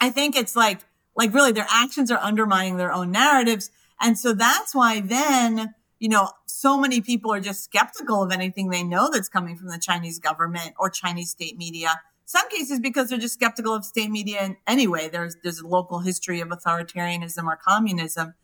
[0.00, 0.80] I think it's like,
[1.14, 3.70] like really their actions are undermining their own narratives.
[4.00, 8.70] And so that's why then, you know, so many people are just skeptical of anything
[8.70, 12.00] they know that's coming from the Chinese government or Chinese state media.
[12.24, 15.08] Some cases because they're just skeptical of state media anyway.
[15.08, 18.34] There's there's a local history of authoritarianism or communism.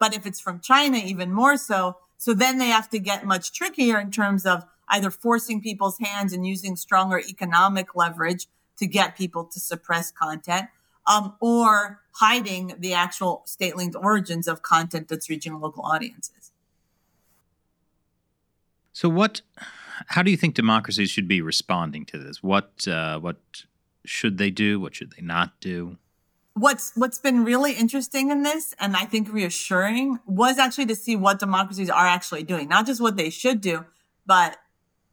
[0.00, 1.98] But if it's from China, even more so.
[2.18, 6.32] So then they have to get much trickier in terms of either forcing people's hands
[6.32, 8.48] and using stronger economic leverage
[8.78, 10.70] to get people to suppress content
[11.06, 16.50] um, or hiding the actual state linked origins of content that's reaching local audiences.
[18.96, 19.42] So, what?
[20.06, 22.42] How do you think democracies should be responding to this?
[22.42, 22.88] What?
[22.88, 23.36] Uh, what
[24.06, 24.80] should they do?
[24.80, 25.98] What should they not do?
[26.54, 31.14] What's What's been really interesting in this, and I think reassuring, was actually to see
[31.14, 33.84] what democracies are actually doing, not just what they should do,
[34.24, 34.56] but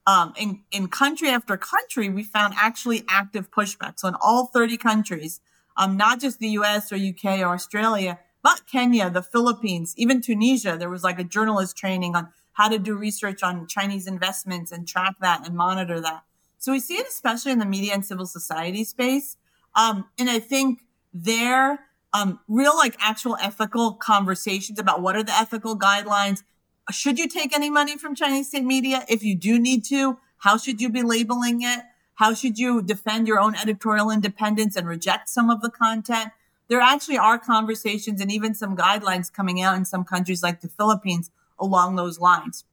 [0.07, 3.99] um, in in country after country, we found actually active pushback.
[3.99, 5.41] So in all 30 countries,
[5.75, 10.77] um, not just the US or UK or Australia, but Kenya, the Philippines, even Tunisia.
[10.77, 14.87] There was like a journalist training on how to do research on Chinese investments and
[14.87, 16.23] track that and monitor that.
[16.57, 19.37] So we see it especially in the media and civil society space.
[19.75, 20.81] Um, and I think
[21.13, 21.79] there,
[22.13, 26.43] um, real like actual ethical conversations about what are the ethical guidelines.
[26.91, 29.03] Should you take any money from Chinese state media?
[29.09, 31.81] If you do need to, how should you be labeling it?
[32.15, 36.31] How should you defend your own editorial independence and reject some of the content?
[36.67, 40.69] There actually are conversations and even some guidelines coming out in some countries like the
[40.69, 41.31] Philippines
[41.63, 42.65] along those lines.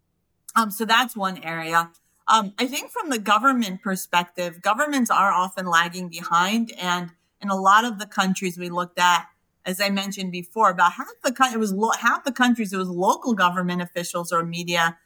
[0.56, 1.90] Um, so that's one area.
[2.26, 6.72] Um, I think from the government perspective, governments are often lagging behind.
[6.78, 7.10] And
[7.40, 9.26] in a lot of the countries we looked at,
[9.64, 12.88] as I mentioned before, about half the it was lo- half the countries it was
[12.88, 14.98] local government officials or media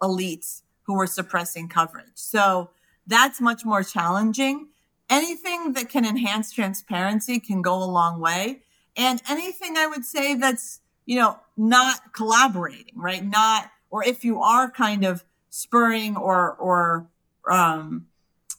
[0.00, 2.14] elites who were suppressing coverage.
[2.14, 2.70] So
[3.06, 4.68] that's much more challenging.
[5.08, 8.62] Anything that can enhance transparency can go a long way.
[8.96, 13.24] And anything I would say that's, you know, not collaborating, right?
[13.24, 17.06] Not, or if you are kind of spurring or, or,
[17.50, 18.06] um,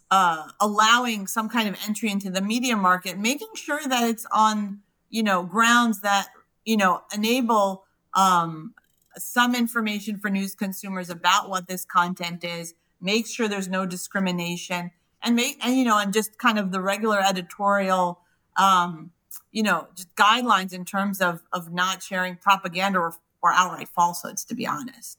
[0.09, 4.79] uh, allowing some kind of entry into the media market, making sure that it's on,
[5.09, 6.29] you know, grounds that,
[6.65, 7.83] you know, enable,
[8.13, 8.73] um,
[9.17, 14.91] some information for news consumers about what this content is, make sure there's no discrimination
[15.23, 18.19] and make and you know and just kind of the regular editorial
[18.55, 19.11] um
[19.51, 24.43] you know just guidelines in terms of of not sharing propaganda or, or outright falsehoods
[24.45, 25.17] to be honest.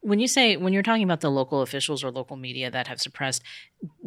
[0.00, 3.00] When you say when you're talking about the local officials or local media that have
[3.00, 3.42] suppressed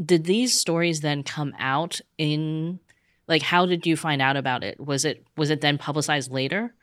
[0.03, 2.79] did these stories then come out in
[3.27, 4.79] like how did you find out about it?
[4.79, 6.73] Was it was it then publicized later?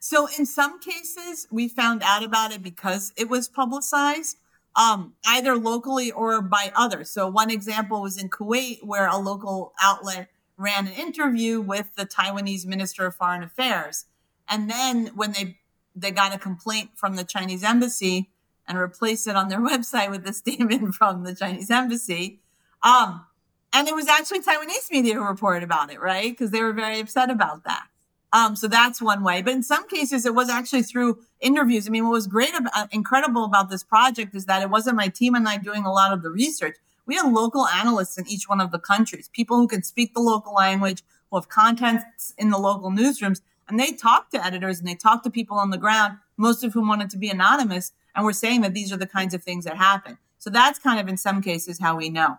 [0.00, 4.38] So in some cases we found out about it because it was publicized
[4.76, 7.10] um, either locally or by others.
[7.10, 10.28] So one example was in Kuwait, where a local outlet
[10.60, 14.04] ran an interview with the Taiwanese Minister of Foreign Affairs.
[14.48, 15.56] And then when they
[15.96, 18.30] they got a complaint from the Chinese embassy
[18.68, 22.40] and replaced it on their website with a statement from the Chinese embassy.
[22.82, 23.26] Um,
[23.72, 26.30] and it was actually Taiwanese media who reported about it, right?
[26.30, 27.84] Because they were very upset about that.
[28.32, 29.42] Um, so that's one way.
[29.42, 31.86] But in some cases, it was actually through interviews.
[31.86, 34.96] I mean, what was great, about, uh, incredible about this project is that it wasn't
[34.96, 36.76] my team and I doing a lot of the research.
[37.10, 40.20] We had local analysts in each one of the countries, people who can speak the
[40.20, 44.86] local language, who have contents in the local newsrooms, and they talked to editors and
[44.86, 48.24] they talked to people on the ground, most of whom wanted to be anonymous, and
[48.24, 50.18] were saying that these are the kinds of things that happen.
[50.38, 52.38] So that's kind of in some cases how we know.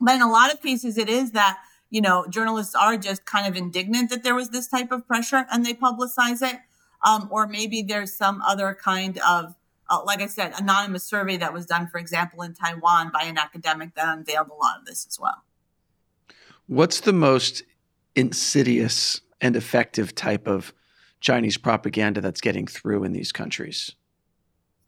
[0.00, 1.58] But in a lot of cases, it is that
[1.90, 5.46] you know, journalists are just kind of indignant that there was this type of pressure
[5.52, 6.60] and they publicize it.
[7.04, 9.54] Um, or maybe there's some other kind of,
[9.88, 13.38] uh, like I said, anonymous survey that was done, for example, in Taiwan by an
[13.38, 15.44] academic that unveiled a lot of this as well.
[16.66, 17.62] What's the most
[18.14, 20.72] insidious and effective type of
[21.20, 23.94] Chinese propaganda that's getting through in these countries?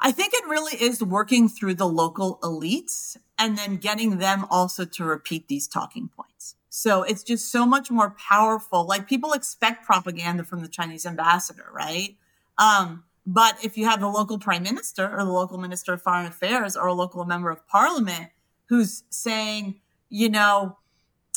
[0.01, 4.85] I think it really is working through the local elites and then getting them also
[4.85, 6.55] to repeat these talking points.
[6.69, 8.87] So it's just so much more powerful.
[8.87, 12.17] Like people expect propaganda from the Chinese ambassador, right?
[12.59, 16.25] Um, but if you have the local prime minister or the local minister of foreign
[16.25, 18.31] affairs or a local member of parliament
[18.71, 20.79] who's saying, you know,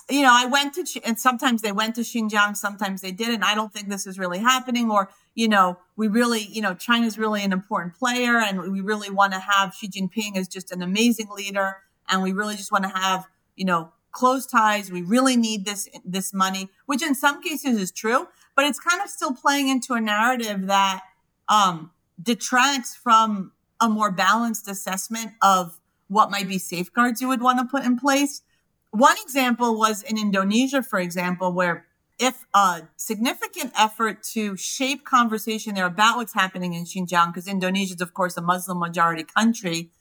[0.09, 3.43] you know, I went to, and sometimes they went to Xinjiang, sometimes they didn't.
[3.43, 4.89] I don't think this is really happening.
[4.89, 9.09] Or, you know, we really, you know, China's really an important player and we really
[9.09, 11.75] want to have Xi Jinping as just an amazing leader.
[12.07, 13.27] And we really just want to have,
[13.57, 14.89] you know, close ties.
[14.89, 19.01] We really need this, this money, which in some cases is true, but it's kind
[19.01, 21.01] of still playing into a narrative that,
[21.51, 27.59] um, detracts from a more balanced assessment of what might be safeguards you would want
[27.59, 28.41] to put in place
[28.91, 31.87] one example was in Indonesia, for example, where
[32.19, 37.95] if a significant effort to shape conversation there about what's happening in Xinjiang, because Indonesia
[37.95, 39.91] is, of course, a Muslim majority country.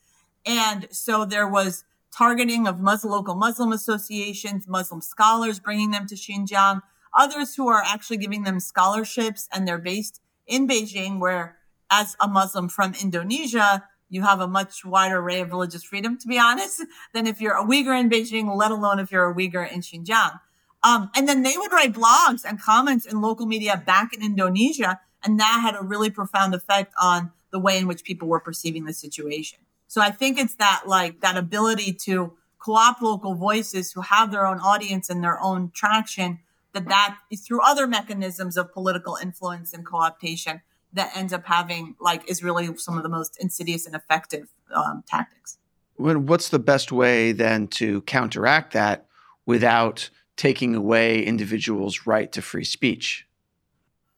[0.44, 1.84] And so there was
[2.14, 6.82] targeting of Muslim, local Muslim associations, Muslim scholars, bringing them to Xinjiang,
[7.16, 10.20] others who are actually giving them scholarships and they're based
[10.51, 11.57] in Beijing, where
[11.90, 16.28] as a Muslim from Indonesia, you have a much wider array of religious freedom, to
[16.28, 16.84] be honest,
[17.14, 20.40] than if you're a Uyghur in Beijing, let alone if you're a Uyghur in Xinjiang.
[20.82, 25.01] Um, and then they would write blogs and comments in local media back in Indonesia.
[25.22, 28.84] And that had a really profound effect on the way in which people were perceiving
[28.84, 29.59] the situation.
[29.88, 34.46] So I think it's that like that ability to co-opt local voices who have their
[34.46, 36.38] own audience and their own traction
[36.73, 40.61] that that through other mechanisms of political influence and co-optation
[40.93, 45.05] that ends up having like is really some of the most insidious and effective um,
[45.07, 45.59] tactics.
[45.97, 49.07] What's the best way then to counteract that
[49.45, 53.27] without taking away individuals' right to free speech?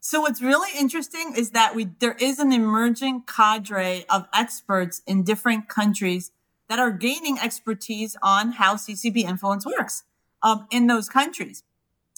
[0.00, 5.22] So what's really interesting is that we there is an emerging cadre of experts in
[5.22, 6.32] different countries
[6.68, 10.04] that are gaining expertise on how CCP influence works
[10.42, 11.62] um, in those countries.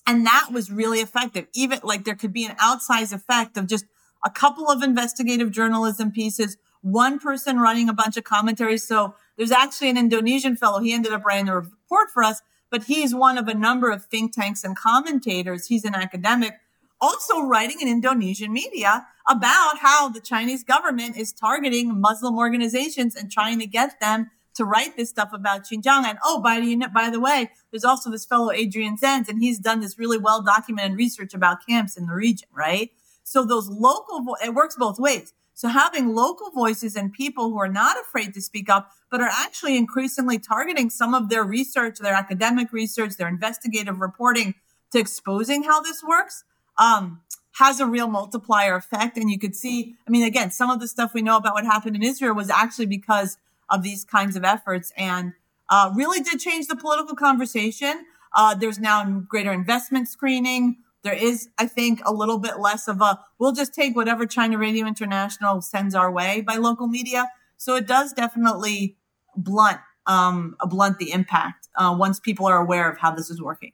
[0.07, 1.47] And that was really effective.
[1.55, 3.87] Even like there could be an outsized effect of just
[4.25, 8.87] a couple of investigative journalism pieces, one person running a bunch of commentaries.
[8.87, 10.81] So there's actually an Indonesian fellow.
[10.81, 14.05] He ended up writing the report for us, but he's one of a number of
[14.07, 15.67] think tanks and commentators.
[15.67, 16.55] He's an academic
[17.01, 23.31] also writing in Indonesian media about how the Chinese government is targeting Muslim organizations and
[23.31, 26.05] trying to get them to write this stuff about Xinjiang.
[26.05, 29.59] And oh, by the, by the way, there's also this fellow Adrian Zenz, and he's
[29.59, 32.91] done this really well documented research about camps in the region, right?
[33.25, 35.33] So those local, vo- it works both ways.
[35.55, 39.31] So having local voices and people who are not afraid to speak up, but are
[39.31, 44.55] actually increasingly targeting some of their research, their academic research, their investigative reporting
[44.91, 46.45] to exposing how this works,
[46.77, 47.21] um,
[47.59, 49.17] has a real multiplier effect.
[49.17, 51.65] And you could see, I mean, again, some of the stuff we know about what
[51.65, 53.37] happened in Israel was actually because
[53.71, 55.33] of these kinds of efforts and
[55.71, 58.05] uh, really did change the political conversation.
[58.35, 60.77] Uh, there's now greater investment screening.
[61.03, 64.59] There is, I think, a little bit less of a, we'll just take whatever China
[64.59, 67.29] Radio International sends our way by local media.
[67.57, 68.97] So it does definitely
[69.37, 73.73] blunt, um, blunt the impact uh, once people are aware of how this is working.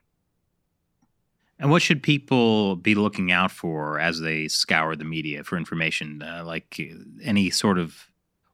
[1.59, 6.23] And what should people be looking out for as they scour the media for information?
[6.23, 6.81] Uh, like
[7.23, 8.10] any sort of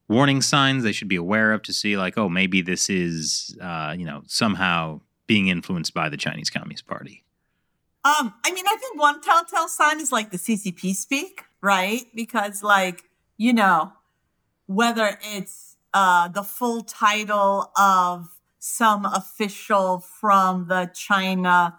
[0.07, 3.95] warning signs they should be aware of to see, like, oh, maybe this is, uh,
[3.97, 7.23] you know, somehow being influenced by the Chinese Communist Party?
[8.03, 12.05] Um, I mean, I think one telltale sign is like the CCP speak, right?
[12.15, 13.03] Because like,
[13.35, 13.91] you know,
[14.65, 18.29] whether it's uh, the full title of
[18.59, 21.77] some official from the China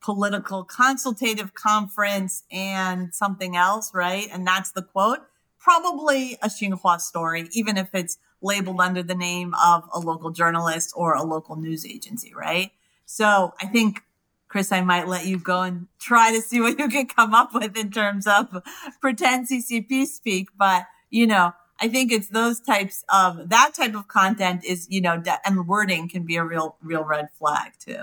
[0.00, 4.28] political consultative conference and something else, right?
[4.32, 5.20] And that's the quote.
[5.60, 10.92] Probably a Xinhua story, even if it's labeled under the name of a local journalist
[10.96, 12.70] or a local news agency, right?
[13.04, 14.02] So I think
[14.50, 17.54] Chris, I might let you go and try to see what you can come up
[17.54, 18.62] with in terms of
[19.00, 20.48] pretend CCP speak.
[20.58, 25.00] But, you know, I think it's those types of that type of content is, you
[25.00, 28.02] know, and wording can be a real, real red flag too.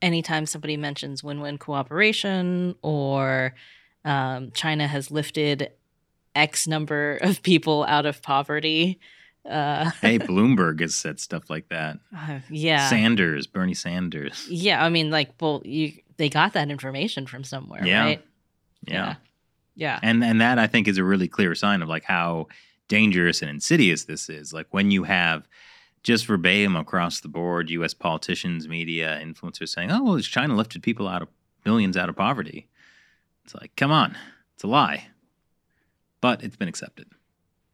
[0.00, 3.54] Anytime somebody mentions win win cooperation or
[4.04, 5.72] um, China has lifted
[6.34, 8.98] X number of people out of poverty,
[9.48, 11.98] Uh, hey, Bloomberg has said stuff like that.
[12.16, 12.88] uh, yeah.
[12.88, 14.46] Sanders, Bernie Sanders.
[14.48, 18.00] Yeah, I mean, like, well, you they got that information from somewhere, Yeah.
[18.04, 18.24] right?
[18.86, 19.16] Yeah.
[19.76, 19.98] Yeah.
[20.02, 22.46] And and that I think is a really clear sign of like how
[22.88, 24.52] dangerous and insidious this is.
[24.52, 25.48] Like when you have
[26.04, 31.08] just verbatim across the board US politicians, media, influencers saying, "Oh, well, China lifted people
[31.08, 31.28] out of
[31.64, 32.68] millions out of poverty."
[33.44, 34.16] It's like, "Come on.
[34.54, 35.08] It's a lie."
[36.24, 37.06] But it's been accepted.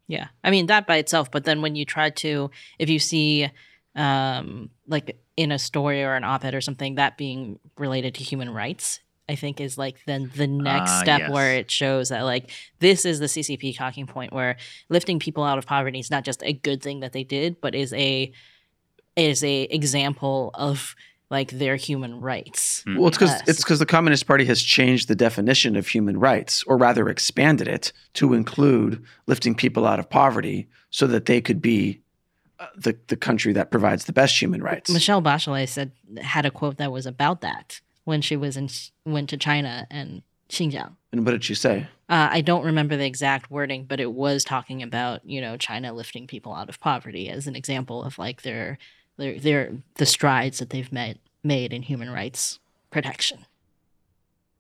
[0.09, 0.27] Yeah.
[0.43, 3.49] I mean, that by itself, but then when you try to, if you see,
[3.95, 8.25] um, like in a story or an op ed or something, that being related to
[8.25, 8.99] human rights,
[9.29, 11.31] I think is like then the next Ah, step yes.
[11.31, 14.57] where it shows that like this is the CCP talking point where
[14.89, 17.77] lifting people out of poverty is not just a good thing that they did, but
[17.77, 18.33] is a
[19.15, 20.97] is a example of
[21.31, 22.83] like their human rights.
[22.83, 22.97] Hmm.
[22.99, 23.49] Well, it's because Yes.
[23.49, 27.69] it's because the Communist Party has changed the definition of human rights, or rather expanded
[27.69, 32.01] it to include lifting people out of poverty, so that they could be
[32.59, 34.91] uh, the the country that provides the best human rights.
[34.91, 38.69] Michelle Bachelet said had a quote that was about that when she was in
[39.05, 40.97] went to China and Xinjiang.
[41.13, 41.87] And what did she say?
[42.09, 45.93] Uh, I don't remember the exact wording, but it was talking about you know China
[45.93, 48.79] lifting people out of poverty as an example of like their
[49.21, 52.59] their the strides that they've made made in human rights
[52.91, 53.47] protection.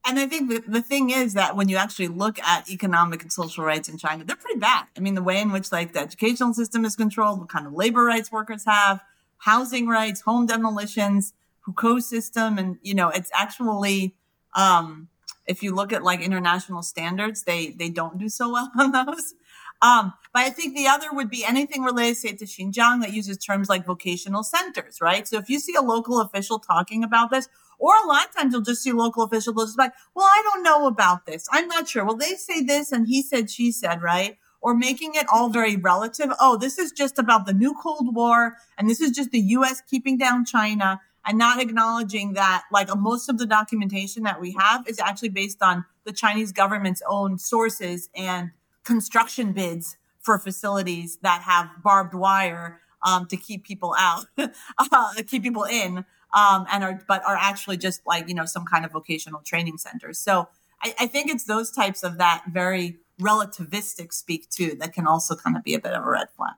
[0.07, 3.33] And I think the, the thing is that when you actually look at economic and
[3.33, 4.87] social rights in China, they're pretty bad.
[4.97, 7.75] I mean, the way in which like the educational system is controlled, what kind of
[7.75, 9.03] labor rights workers have,
[9.39, 11.35] housing rights, home demolitions,
[11.67, 14.15] Hukou system, and you know, it's actually
[14.55, 15.09] um,
[15.47, 19.35] if you look at like international standards, they they don't do so well on those.
[19.83, 23.39] Um, but I think the other would be anything related, say, to Xinjiang that uses
[23.39, 25.27] terms like vocational centers, right?
[25.27, 28.53] So if you see a local official talking about this, or a lot of times
[28.53, 31.49] you'll just see local officials just like, well, I don't know about this.
[31.51, 32.05] I'm not sure.
[32.05, 34.37] Well, they say this and he said, she said, right?
[34.61, 36.29] Or making it all very relative.
[36.39, 39.81] Oh, this is just about the new Cold War and this is just the US
[39.89, 44.87] keeping down China and not acknowledging that like most of the documentation that we have
[44.87, 48.51] is actually based on the Chinese government's own sources and
[48.91, 55.45] construction bids for facilities that have barbed wire um, to keep people out, uh, keep
[55.45, 55.99] people in,
[56.35, 59.79] um, and are but are actually just like you know some kind of vocational training
[59.79, 60.19] centers.
[60.19, 60.49] So
[60.83, 65.37] I, I think it's those types of that very relativistic speak too that can also
[65.37, 66.55] kind of be a bit of a red flag.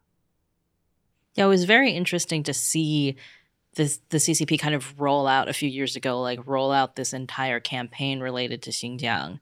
[1.35, 3.17] Yeah, it was very interesting to see
[3.75, 7.13] this the CCP kind of roll out a few years ago, like roll out this
[7.13, 9.39] entire campaign related to Xinjiang.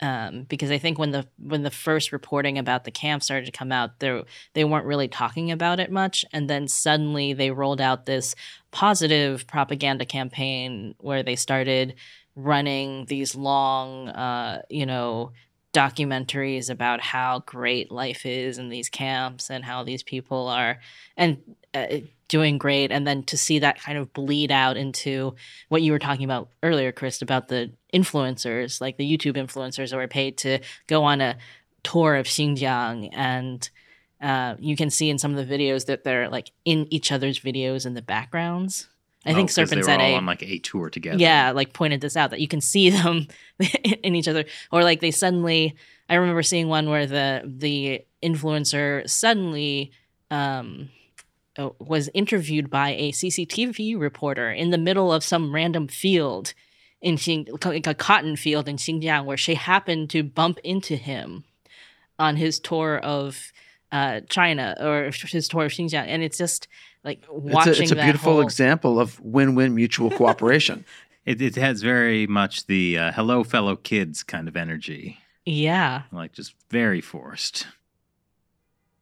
[0.00, 3.52] Um, because I think when the when the first reporting about the camp started to
[3.52, 4.22] come out, they
[4.52, 8.34] they weren't really talking about it much, and then suddenly they rolled out this
[8.72, 11.94] positive propaganda campaign where they started
[12.34, 15.32] running these long, uh, you know,
[15.72, 20.78] documentaries about how great life is in these camps and how these people are.
[21.16, 21.38] And
[21.74, 25.34] uh, doing great and then to see that kind of bleed out into
[25.68, 29.96] what you were talking about earlier chris about the influencers like the youtube influencers that
[29.96, 31.36] were paid to go on a
[31.82, 33.70] tour of xinjiang and
[34.20, 37.38] uh, you can see in some of the videos that they're like in each other's
[37.38, 38.88] videos in the backgrounds
[39.24, 41.18] i think Oh, 'cause they serpent said all a on like a tour together.
[41.18, 43.28] yeah like pointed this out that you can see them
[44.02, 45.76] in each other or like they suddenly
[46.08, 49.92] i remember seeing one where the the influencer suddenly
[50.30, 50.88] um
[51.58, 56.52] uh, was interviewed by a cctv reporter in the middle of some random field
[57.02, 61.44] in Xing, like a cotton field in Xinjiang where she happened to bump into him
[62.18, 63.52] on his tour of
[63.92, 66.66] uh, China or his tour of Xinjiang, and it's just
[67.04, 67.74] like It's watching.
[67.74, 70.84] a, it's a beautiful whole- example of win-win mutual cooperation.
[71.26, 75.18] It, it has very much the uh, hello, fellow kids kind of energy.
[75.44, 77.66] Yeah, Like just very forced.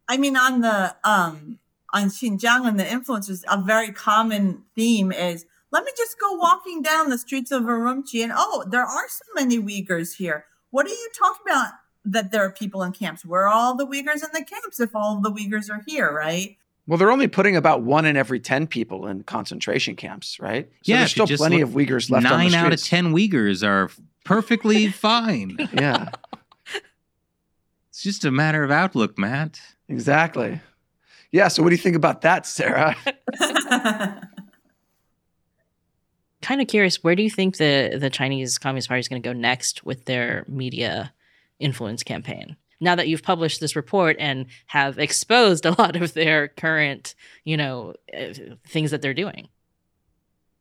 [0.09, 1.59] I mean, on the um
[1.95, 6.83] on Xinjiang and the influencers, a very common theme is let me just go walking
[6.83, 10.45] down the streets of Urumqi and oh, there are so many Uyghurs here.
[10.71, 11.69] What are you talking about?
[12.05, 13.25] That there are people in camps.
[13.25, 16.13] Where are all the Uyghurs in the camps if all of the Uyghurs are here,
[16.13, 16.59] right?
[16.87, 20.67] Well, they're only putting about one in every ten people in concentration camps, right?
[20.83, 23.15] So Yeah, there's still plenty look- of Uyghurs left on the Nine out of ten
[23.15, 23.91] Uyghurs are
[24.25, 25.57] perfectly fine.
[25.73, 26.11] Yeah,
[27.89, 29.61] It's just a matter of outlook, Matt.
[29.89, 30.61] exactly.
[31.35, 31.49] Yeah.
[31.49, 32.97] So, what do you think about that, Sarah?
[36.43, 37.03] kind of curious.
[37.03, 40.05] Where do you think the the Chinese Communist Party is going to go next with
[40.05, 41.12] their media
[41.59, 42.55] influence campaign?
[42.80, 47.57] Now that you've published this report and have exposed a lot of their current, you
[47.57, 48.32] know, uh,
[48.68, 49.49] things that they're doing.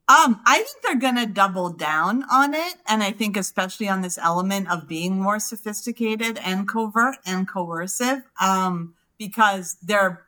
[0.08, 4.18] Um, I think they're gonna double down on it, and I think especially on this
[4.18, 10.24] element of being more sophisticated and covert and coercive, um, because they're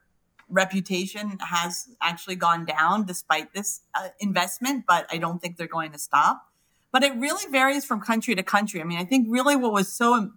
[0.49, 5.93] reputation has actually gone down despite this uh, investment, but I don't think they're going
[5.93, 6.43] to stop.
[6.93, 8.81] But it really varies from country to country.
[8.81, 10.31] I mean, I think really what was so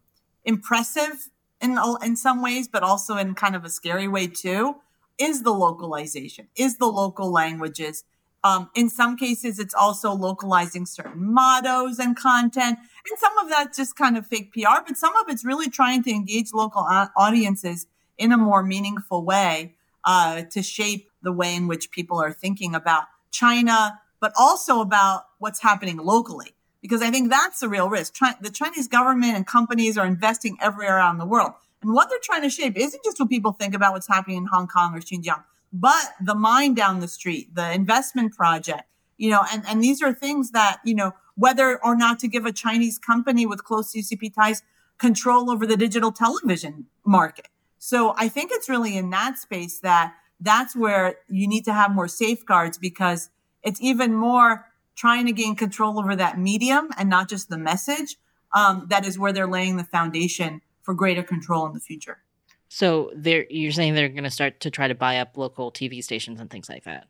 [0.44, 1.30] impressive
[1.62, 4.78] in in some ways, but also in kind of a scary way too,
[5.18, 8.04] is the localization, is the local languages.
[8.42, 12.80] Um, in some cases, it's also localizing certain mottos and content.
[12.80, 16.04] And some of that's just kind of fake PR, but some of it's really trying
[16.04, 16.88] to engage local
[17.18, 17.88] audiences
[18.18, 19.76] in a more meaningful way
[20.06, 25.24] uh, to shape the way in which people are thinking about China, but also about
[25.40, 26.56] what's happening locally.
[26.82, 28.16] Because I think that's the real risk.
[28.42, 31.52] the Chinese government and companies are investing everywhere around the world.
[31.82, 34.46] And what they're trying to shape isn't just what people think about what's happening in
[34.46, 38.84] Hong Kong or Xinjiang, but the mine down the street, the investment project,
[39.18, 42.46] you know, and, and these are things that, you know, whether or not to give
[42.46, 44.62] a Chinese company with close CCP ties
[44.98, 47.48] control over the digital television market.
[47.80, 51.94] So I think it's really in that space that that's where you need to have
[51.94, 53.30] more safeguards because
[53.64, 54.66] it's even more
[54.96, 58.18] trying to gain control over that medium and not just the message.
[58.54, 62.20] Um, that is where they're laying the foundation for greater control in the future.
[62.68, 66.04] So they're you're saying they're going to start to try to buy up local TV
[66.04, 67.08] stations and things like that.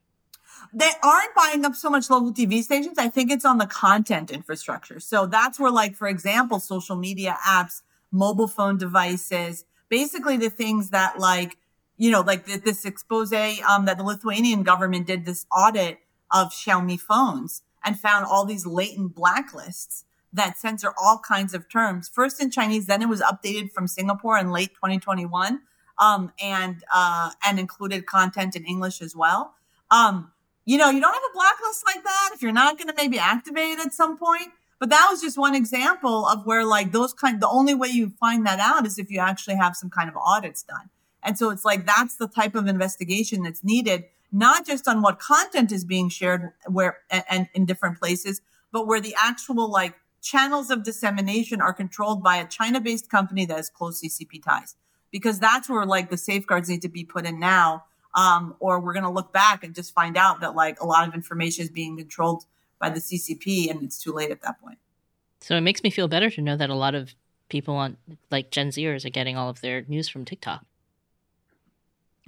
[0.74, 2.98] They aren't buying up so much local TV stations.
[2.98, 5.00] I think it's on the content infrastructure.
[5.00, 10.90] So that's where, like, for example, social media apps, mobile phone devices, basically the things
[10.92, 11.58] that, like,
[11.98, 16.00] you know, like this expose um, that the Lithuanian government did this audit
[16.32, 22.08] of Xiaomi phones and found all these latent blacklists that censor all kinds of terms.
[22.08, 25.62] First in Chinese, then it was updated from Singapore in late 2021,
[25.98, 29.56] um, and uh, and included content in English as well.
[29.92, 30.32] Um,
[30.66, 33.18] you know, you don't have a blacklist like that if you're not going to maybe
[33.18, 34.50] activate it at some point.
[34.80, 37.42] But that was just one example of where like those kind.
[37.42, 40.16] The only way you find that out is if you actually have some kind of
[40.16, 40.90] audits done.
[41.22, 45.20] And so it's like that's the type of investigation that's needed, not just on what
[45.20, 49.96] content is being shared where and, and in different places, but where the actual like
[50.22, 54.76] channels of dissemination are controlled by a China based company that has close CCP ties.
[55.12, 57.84] Because that's where like the safeguards need to be put in now.
[58.16, 61.08] Um, or we're going to look back and just find out that like a lot
[61.08, 62.46] of information is being controlled
[62.80, 64.80] by the CCP and it's too late at that point.
[65.42, 67.14] So it makes me feel better to know that a lot of
[67.50, 67.98] people on
[68.32, 70.66] like Gen Zers are getting all of their news from TikTok.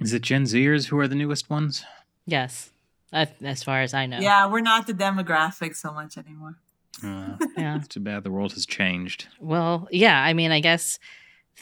[0.00, 1.84] Is it Gen Zers who are the newest ones?
[2.26, 2.70] Yes,
[3.12, 4.18] as far as I know.
[4.18, 6.56] Yeah, we're not the demographic so much anymore.
[7.02, 7.76] Uh, yeah.
[7.76, 9.28] It's too bad the world has changed.
[9.38, 10.22] Well, yeah.
[10.22, 10.98] I mean, I guess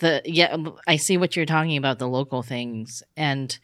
[0.01, 0.57] the yeah.
[0.87, 3.59] I see what you're talking about the local things, and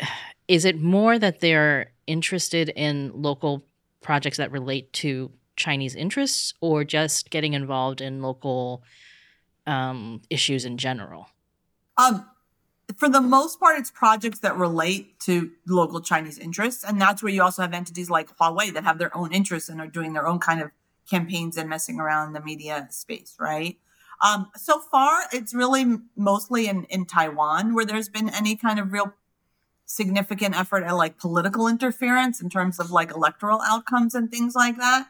[0.48, 3.64] is it more that they're interested in local
[4.02, 8.82] projects that relate to Chinese interests, or just getting involved in local
[9.66, 11.28] um, issues in general?
[11.96, 12.26] Um,
[12.96, 16.84] for the most part, it's projects that relate to local Chinese interests.
[16.84, 19.80] And that's where you also have entities like Huawei that have their own interests and
[19.80, 20.70] are doing their own kind of
[21.08, 23.78] campaigns and messing around in the media space, right?
[24.22, 25.84] Um, so far, it's really
[26.16, 29.12] mostly in, in Taiwan where there's been any kind of real
[29.86, 34.76] significant effort at like political interference in terms of like electoral outcomes and things like
[34.76, 35.08] that.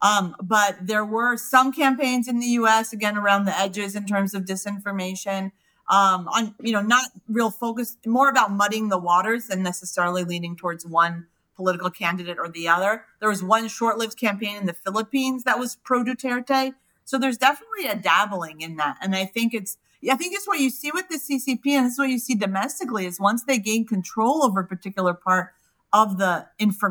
[0.00, 4.34] Um, but there were some campaigns in the US, again, around the edges in terms
[4.34, 5.52] of disinformation
[5.88, 10.54] um, on, you know, not real focus, more about muddying the waters than necessarily leaning
[10.54, 13.04] towards one political candidate or the other.
[13.20, 16.74] There was one short-lived campaign in the Philippines that was pro Duterte.
[17.04, 18.98] So there's definitely a dabbling in that.
[19.00, 19.78] And I think it's,
[20.10, 22.34] I think it's what you see with the CCP and this is what you see
[22.34, 25.52] domestically is once they gain control over a particular part
[25.92, 26.46] of the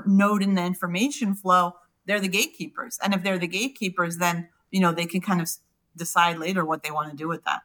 [0.06, 3.00] node in the information flow, they're the gatekeepers.
[3.04, 5.50] And if they're the gatekeepers, then, you know, they can kind of
[5.96, 7.62] decide later what they want to do with that.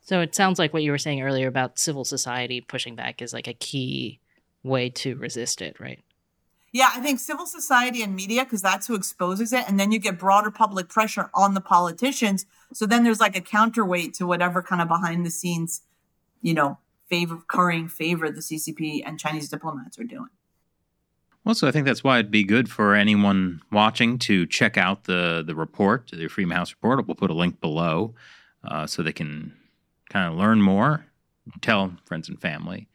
[0.00, 3.32] So it sounds like what you were saying earlier about civil society pushing back is
[3.32, 4.20] like a key
[4.62, 6.02] way to resist it, right?
[6.72, 9.64] Yeah, I think civil society and media, because that's who exposes it.
[9.68, 12.44] And then you get broader public pressure on the politicians.
[12.74, 15.82] So then there's like a counterweight to whatever kind of behind the scenes,
[16.42, 20.28] you know, favor, currying favor the CCP and Chinese diplomats are doing.
[21.44, 25.04] Well, so I think that's why it'd be good for anyone watching to check out
[25.04, 27.06] the the report, the Freedom House report.
[27.06, 28.14] We'll put a link below
[28.62, 29.54] uh, so they can
[30.10, 31.06] kind of learn more,
[31.62, 32.88] tell friends and family.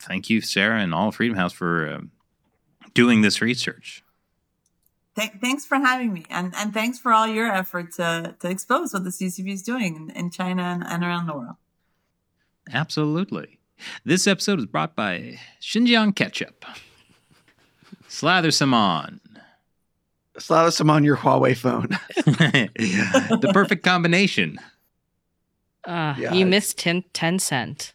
[0.00, 2.00] Thank you, Sarah, and all Freedom House for uh,
[2.96, 4.02] doing this research.
[5.16, 8.92] Th- thanks for having me, and and thanks for all your effort to to expose
[8.92, 11.56] what the CCP is doing in, in China and, and around the world.
[12.72, 13.58] Absolutely.
[14.04, 16.64] This episode is brought by Xinjiang Ketchup.
[18.08, 19.20] Slather some on.
[20.38, 21.88] Slather some on your Huawei phone.
[22.16, 24.58] the perfect combination.
[25.84, 27.92] Uh, yeah, you missed 10, Tencent.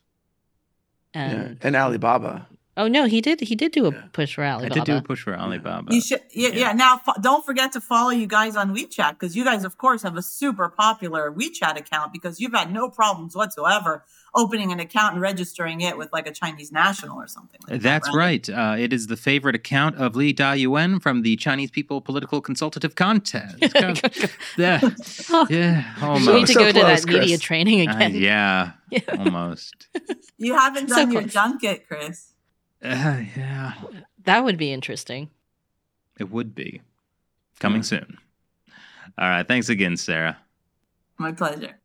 [1.13, 1.21] Yeah.
[1.21, 2.47] And And Alibaba.
[2.81, 4.01] Oh no, he did he did do a Yeah.
[4.13, 4.73] push for I Alibaba.
[4.75, 5.93] did do a push for Alibaba.
[5.93, 6.59] You should, yeah, Yeah.
[6.63, 6.71] yeah.
[6.73, 10.01] Now, fo- don't forget to follow you guys on WeChat because you guys, of course,
[10.03, 14.03] have a super popular WeChat account because you've had no problems whatsoever
[14.33, 17.59] opening an account and registering it with like a Chinese national or something.
[17.67, 18.49] Like That's that, right.
[18.49, 22.95] Uh, it is the favorite account of Li Dayuan from the Chinese People Political Consultative
[22.95, 23.57] Contest.
[24.57, 24.79] yeah,
[25.29, 26.47] Oh, yeah, we need almost.
[26.47, 27.41] to So go to close, that media Chris.
[27.41, 28.15] training Uh, again.
[28.15, 29.01] yeah, Yeah.
[29.19, 29.87] almost.
[30.37, 32.30] You haven't So done your junket, Chris.
[32.83, 33.73] Uh, yeah,
[34.23, 35.29] That would be interesting.
[36.19, 36.81] it would be
[37.59, 37.83] coming Yeah.
[37.83, 38.17] soon.
[39.17, 40.37] All right, thanks again, Sarah.
[41.17, 41.79] My pleasure.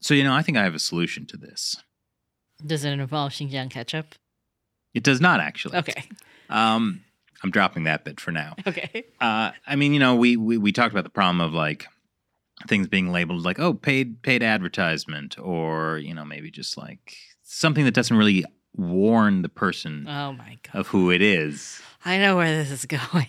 [0.00, 1.76] So you know, I think I have a solution to this.
[2.64, 4.14] Does it involve Xinjiang ketchup?
[4.94, 5.78] It does not actually.
[5.78, 6.04] Okay.
[6.48, 7.02] Um,
[7.42, 8.54] I'm dropping that bit for now.
[8.66, 9.04] Okay.
[9.20, 11.86] Uh, I mean, you know, we, we we talked about the problem of like
[12.68, 17.84] things being labeled like oh paid paid advertisement or you know maybe just like something
[17.84, 18.44] that doesn't really
[18.76, 20.78] warn the person Oh my god.
[20.80, 21.80] of who it is.
[22.04, 23.26] I know where this is going.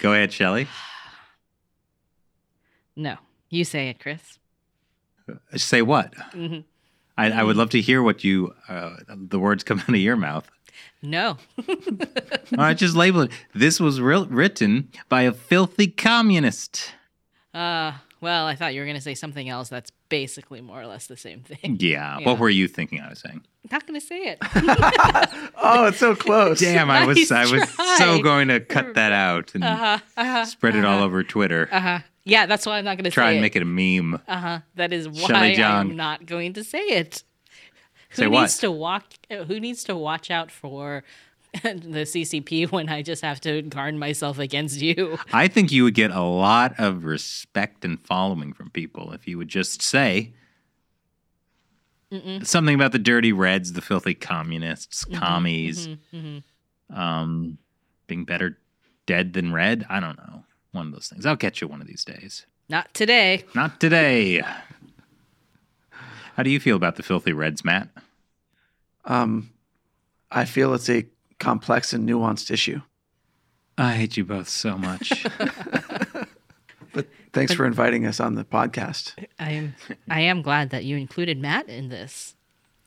[0.00, 0.66] Go ahead, Shelley.
[2.96, 3.16] No,
[3.48, 4.38] you say it, Chris.
[5.56, 6.14] Say what?
[6.32, 6.64] Mhm.
[7.16, 10.16] I, I would love to hear what you uh, the words come out of your
[10.16, 10.50] mouth.
[11.02, 11.36] No.
[11.68, 11.76] All
[12.58, 13.30] right, just label it.
[13.54, 16.92] This was written by a filthy communist.
[17.58, 20.86] Uh, well, I thought you were going to say something else that's basically more or
[20.86, 21.76] less the same thing.
[21.80, 22.18] Yeah.
[22.18, 22.26] Yeah.
[22.26, 23.00] What were you thinking?
[23.00, 23.44] I was saying.
[23.70, 24.38] Not going to say it.
[25.60, 26.60] Oh, it's so close.
[26.60, 27.96] Damn, I was Nice I was try.
[27.98, 29.98] so going to cut that out and Uh-huh.
[30.16, 30.44] Uh-huh.
[30.44, 31.68] spread it all over Twitter.
[31.70, 31.98] Uh-huh.
[32.24, 33.42] Yeah, that's why I'm not going to say Try and it.
[33.42, 34.20] make it a meme.
[34.28, 34.60] Uh-huh.
[34.76, 37.22] That is why I'm not going to say it.
[38.12, 38.42] Say who what?
[38.42, 41.02] needs to walk who needs to watch out for
[41.62, 45.18] the CCP when I just have to guard myself against you?
[45.32, 49.38] I think you would get a lot of respect and following from people if you
[49.38, 50.32] would just say
[52.12, 52.46] Mm-mm.
[52.46, 55.98] something about the dirty reds, the filthy communists, Mhm, commies, mhm,
[56.90, 56.96] mhm.
[56.96, 57.58] um,
[58.06, 58.58] being better
[59.06, 59.84] dead than red.
[59.90, 60.44] I don't know.
[60.72, 61.26] One of those things.
[61.26, 62.46] I'll catch you one of these days.
[62.68, 63.44] Not today.
[63.54, 64.42] Not today.
[66.36, 67.88] How do you feel about the filthy reds, Matt?
[69.04, 69.50] Um,
[70.30, 71.06] I feel it's a
[71.38, 72.80] complex and nuanced issue.
[73.76, 75.24] I hate you both so much.
[76.92, 79.12] But thanks for inviting us on the podcast.
[79.38, 79.74] I am
[80.10, 82.34] I am glad that you included Matt in this.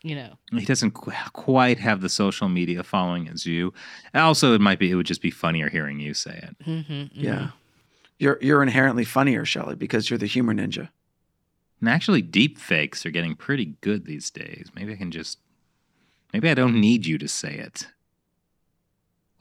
[0.02, 0.32] You know.
[0.50, 3.72] he doesn't qu- quite have the social media following as you.
[4.12, 6.56] Also, it might be it would just be funnier hearing you say it.
[6.66, 7.10] Mhm, mhm.
[7.14, 7.50] Yeah.
[8.18, 10.88] You're you're inherently funnier, Shelley, because you're the humor ninja.
[11.80, 14.70] And actually, deep fakes are getting pretty good these days.
[14.74, 15.38] Maybe I can just.
[16.32, 17.86] Maybe I don't need you to say it.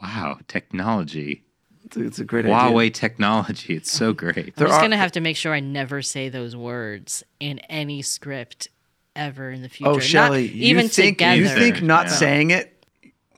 [0.01, 1.43] Wow, technology.
[1.85, 2.89] It's a, it's a great Huawei idea.
[2.91, 3.75] technology.
[3.75, 4.37] It's so great.
[4.37, 8.01] I'm just are- gonna have to make sure I never say those words in any
[8.01, 8.69] script
[9.15, 9.89] ever in the oh, future.
[9.89, 11.35] Oh, Not Shelley, even you think together.
[11.41, 12.11] you think not Yeah.
[12.13, 12.85] saying it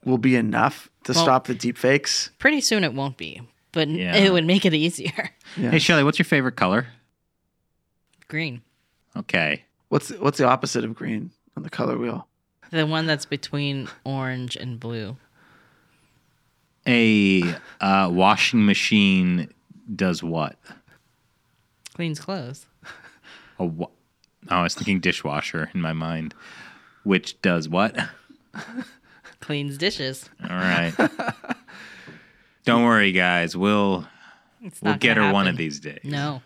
[0.05, 2.29] will be enough to Well- stop the deep fakes?
[2.39, 3.41] Pretty soon it won't be,
[3.71, 4.15] but Yeah.
[4.15, 5.31] it would make it easier.
[5.55, 5.69] Yeah.
[5.69, 6.87] Hey, Shelly, what's your favorite color?
[8.27, 8.61] Green,
[9.15, 9.63] Okay.
[9.89, 12.27] What's what's the opposite of green on the color wheel?
[12.71, 15.15] the one that's between orange and blue.
[16.87, 17.43] A
[17.79, 19.53] uh, washing machine
[19.95, 20.57] does what?
[21.95, 22.65] Cleans clothes.
[23.59, 23.87] A wa-
[24.49, 26.33] oh, I was thinking dishwasher in my mind,
[27.03, 27.95] which does what?
[29.39, 30.29] Cleans dishes.
[30.41, 30.93] All right.
[32.65, 33.55] Don't worry, guys.
[33.57, 34.07] We'll
[34.61, 35.57] It's we'll not get her gonna one of happen.
[35.57, 35.99] these days.
[36.03, 36.41] No.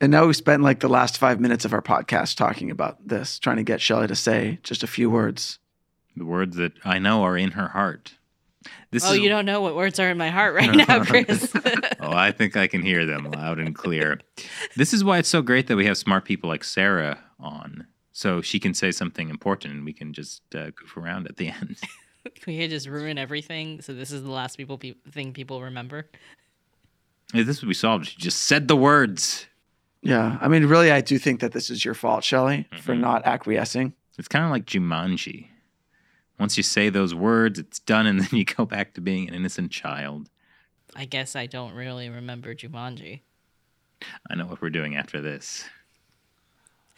[0.00, 3.38] And now we spent like the last five minutes of our podcast talking about this,
[3.38, 5.58] trying to get Shelley to say just a few words.
[6.16, 8.14] The words that I know are in her heart.
[8.90, 11.52] This oh, is, you don't know what words are in my heart right now, Chris.
[12.02, 14.20] Oh, I think I can hear them loud and clear.
[14.74, 18.40] This is why it's so great that we have smart people like Sarah on, so
[18.40, 21.76] she can say something important and we can just uh, goof around at the end.
[22.46, 23.80] we could just ruin everything.
[23.82, 26.08] So this is the last people pe- thing people remember.
[27.32, 28.08] Hey, this would be solved.
[28.08, 29.46] She just said the words.
[30.02, 30.38] Yeah.
[30.40, 33.00] I mean, really, I do think that this is your fault, Shelley, for Mhm.
[33.00, 33.92] not acquiescing.
[34.18, 35.48] It's kind of like Jumanji.
[36.40, 39.34] Once you say those words, it's done, and then you go back to being an
[39.34, 40.28] innocent child.
[40.96, 43.20] I guess I don't really remember Jumanji.
[44.28, 45.64] I know what we're doing after this.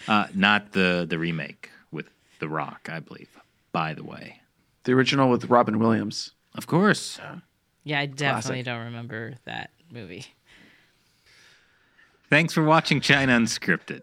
[0.09, 2.07] Uh, not the the remake with
[2.39, 3.29] The Rock, I believe.
[3.73, 4.41] By the way,
[4.85, 6.33] The original with Robin Williams.
[6.55, 7.19] of course.
[7.85, 8.65] Yeah, I definitely Classic.
[8.67, 10.27] don't remember that movie.
[12.31, 14.03] Thanks for watching China Unscripted.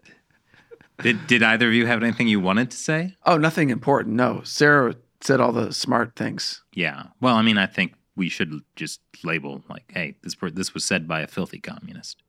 [1.02, 3.16] Did did either of you have anything you wanted to say?
[3.24, 4.16] Oh, nothing important.
[4.16, 4.42] No.
[4.44, 6.62] Sarah said all the smart things.
[6.72, 7.04] Yeah.
[7.20, 11.06] Well, I mean, I think we should just label like, hey, this this was said
[11.06, 12.22] by a filthy communist.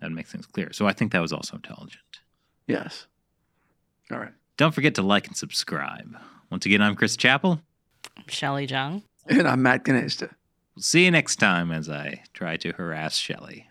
[0.00, 0.72] That makes things clear.
[0.72, 2.02] So I think that was also intelligent.
[2.66, 3.06] Yes.
[4.10, 4.32] All right.
[4.56, 6.16] Don't forget to like and subscribe.
[6.50, 7.60] Once again, I'm Chris Chappell.
[8.16, 9.02] I'm Shelly Jung.
[9.28, 10.30] And I'm Matt Gnaizda.
[10.74, 13.68] We'll see you next time as I try to harass Shelly.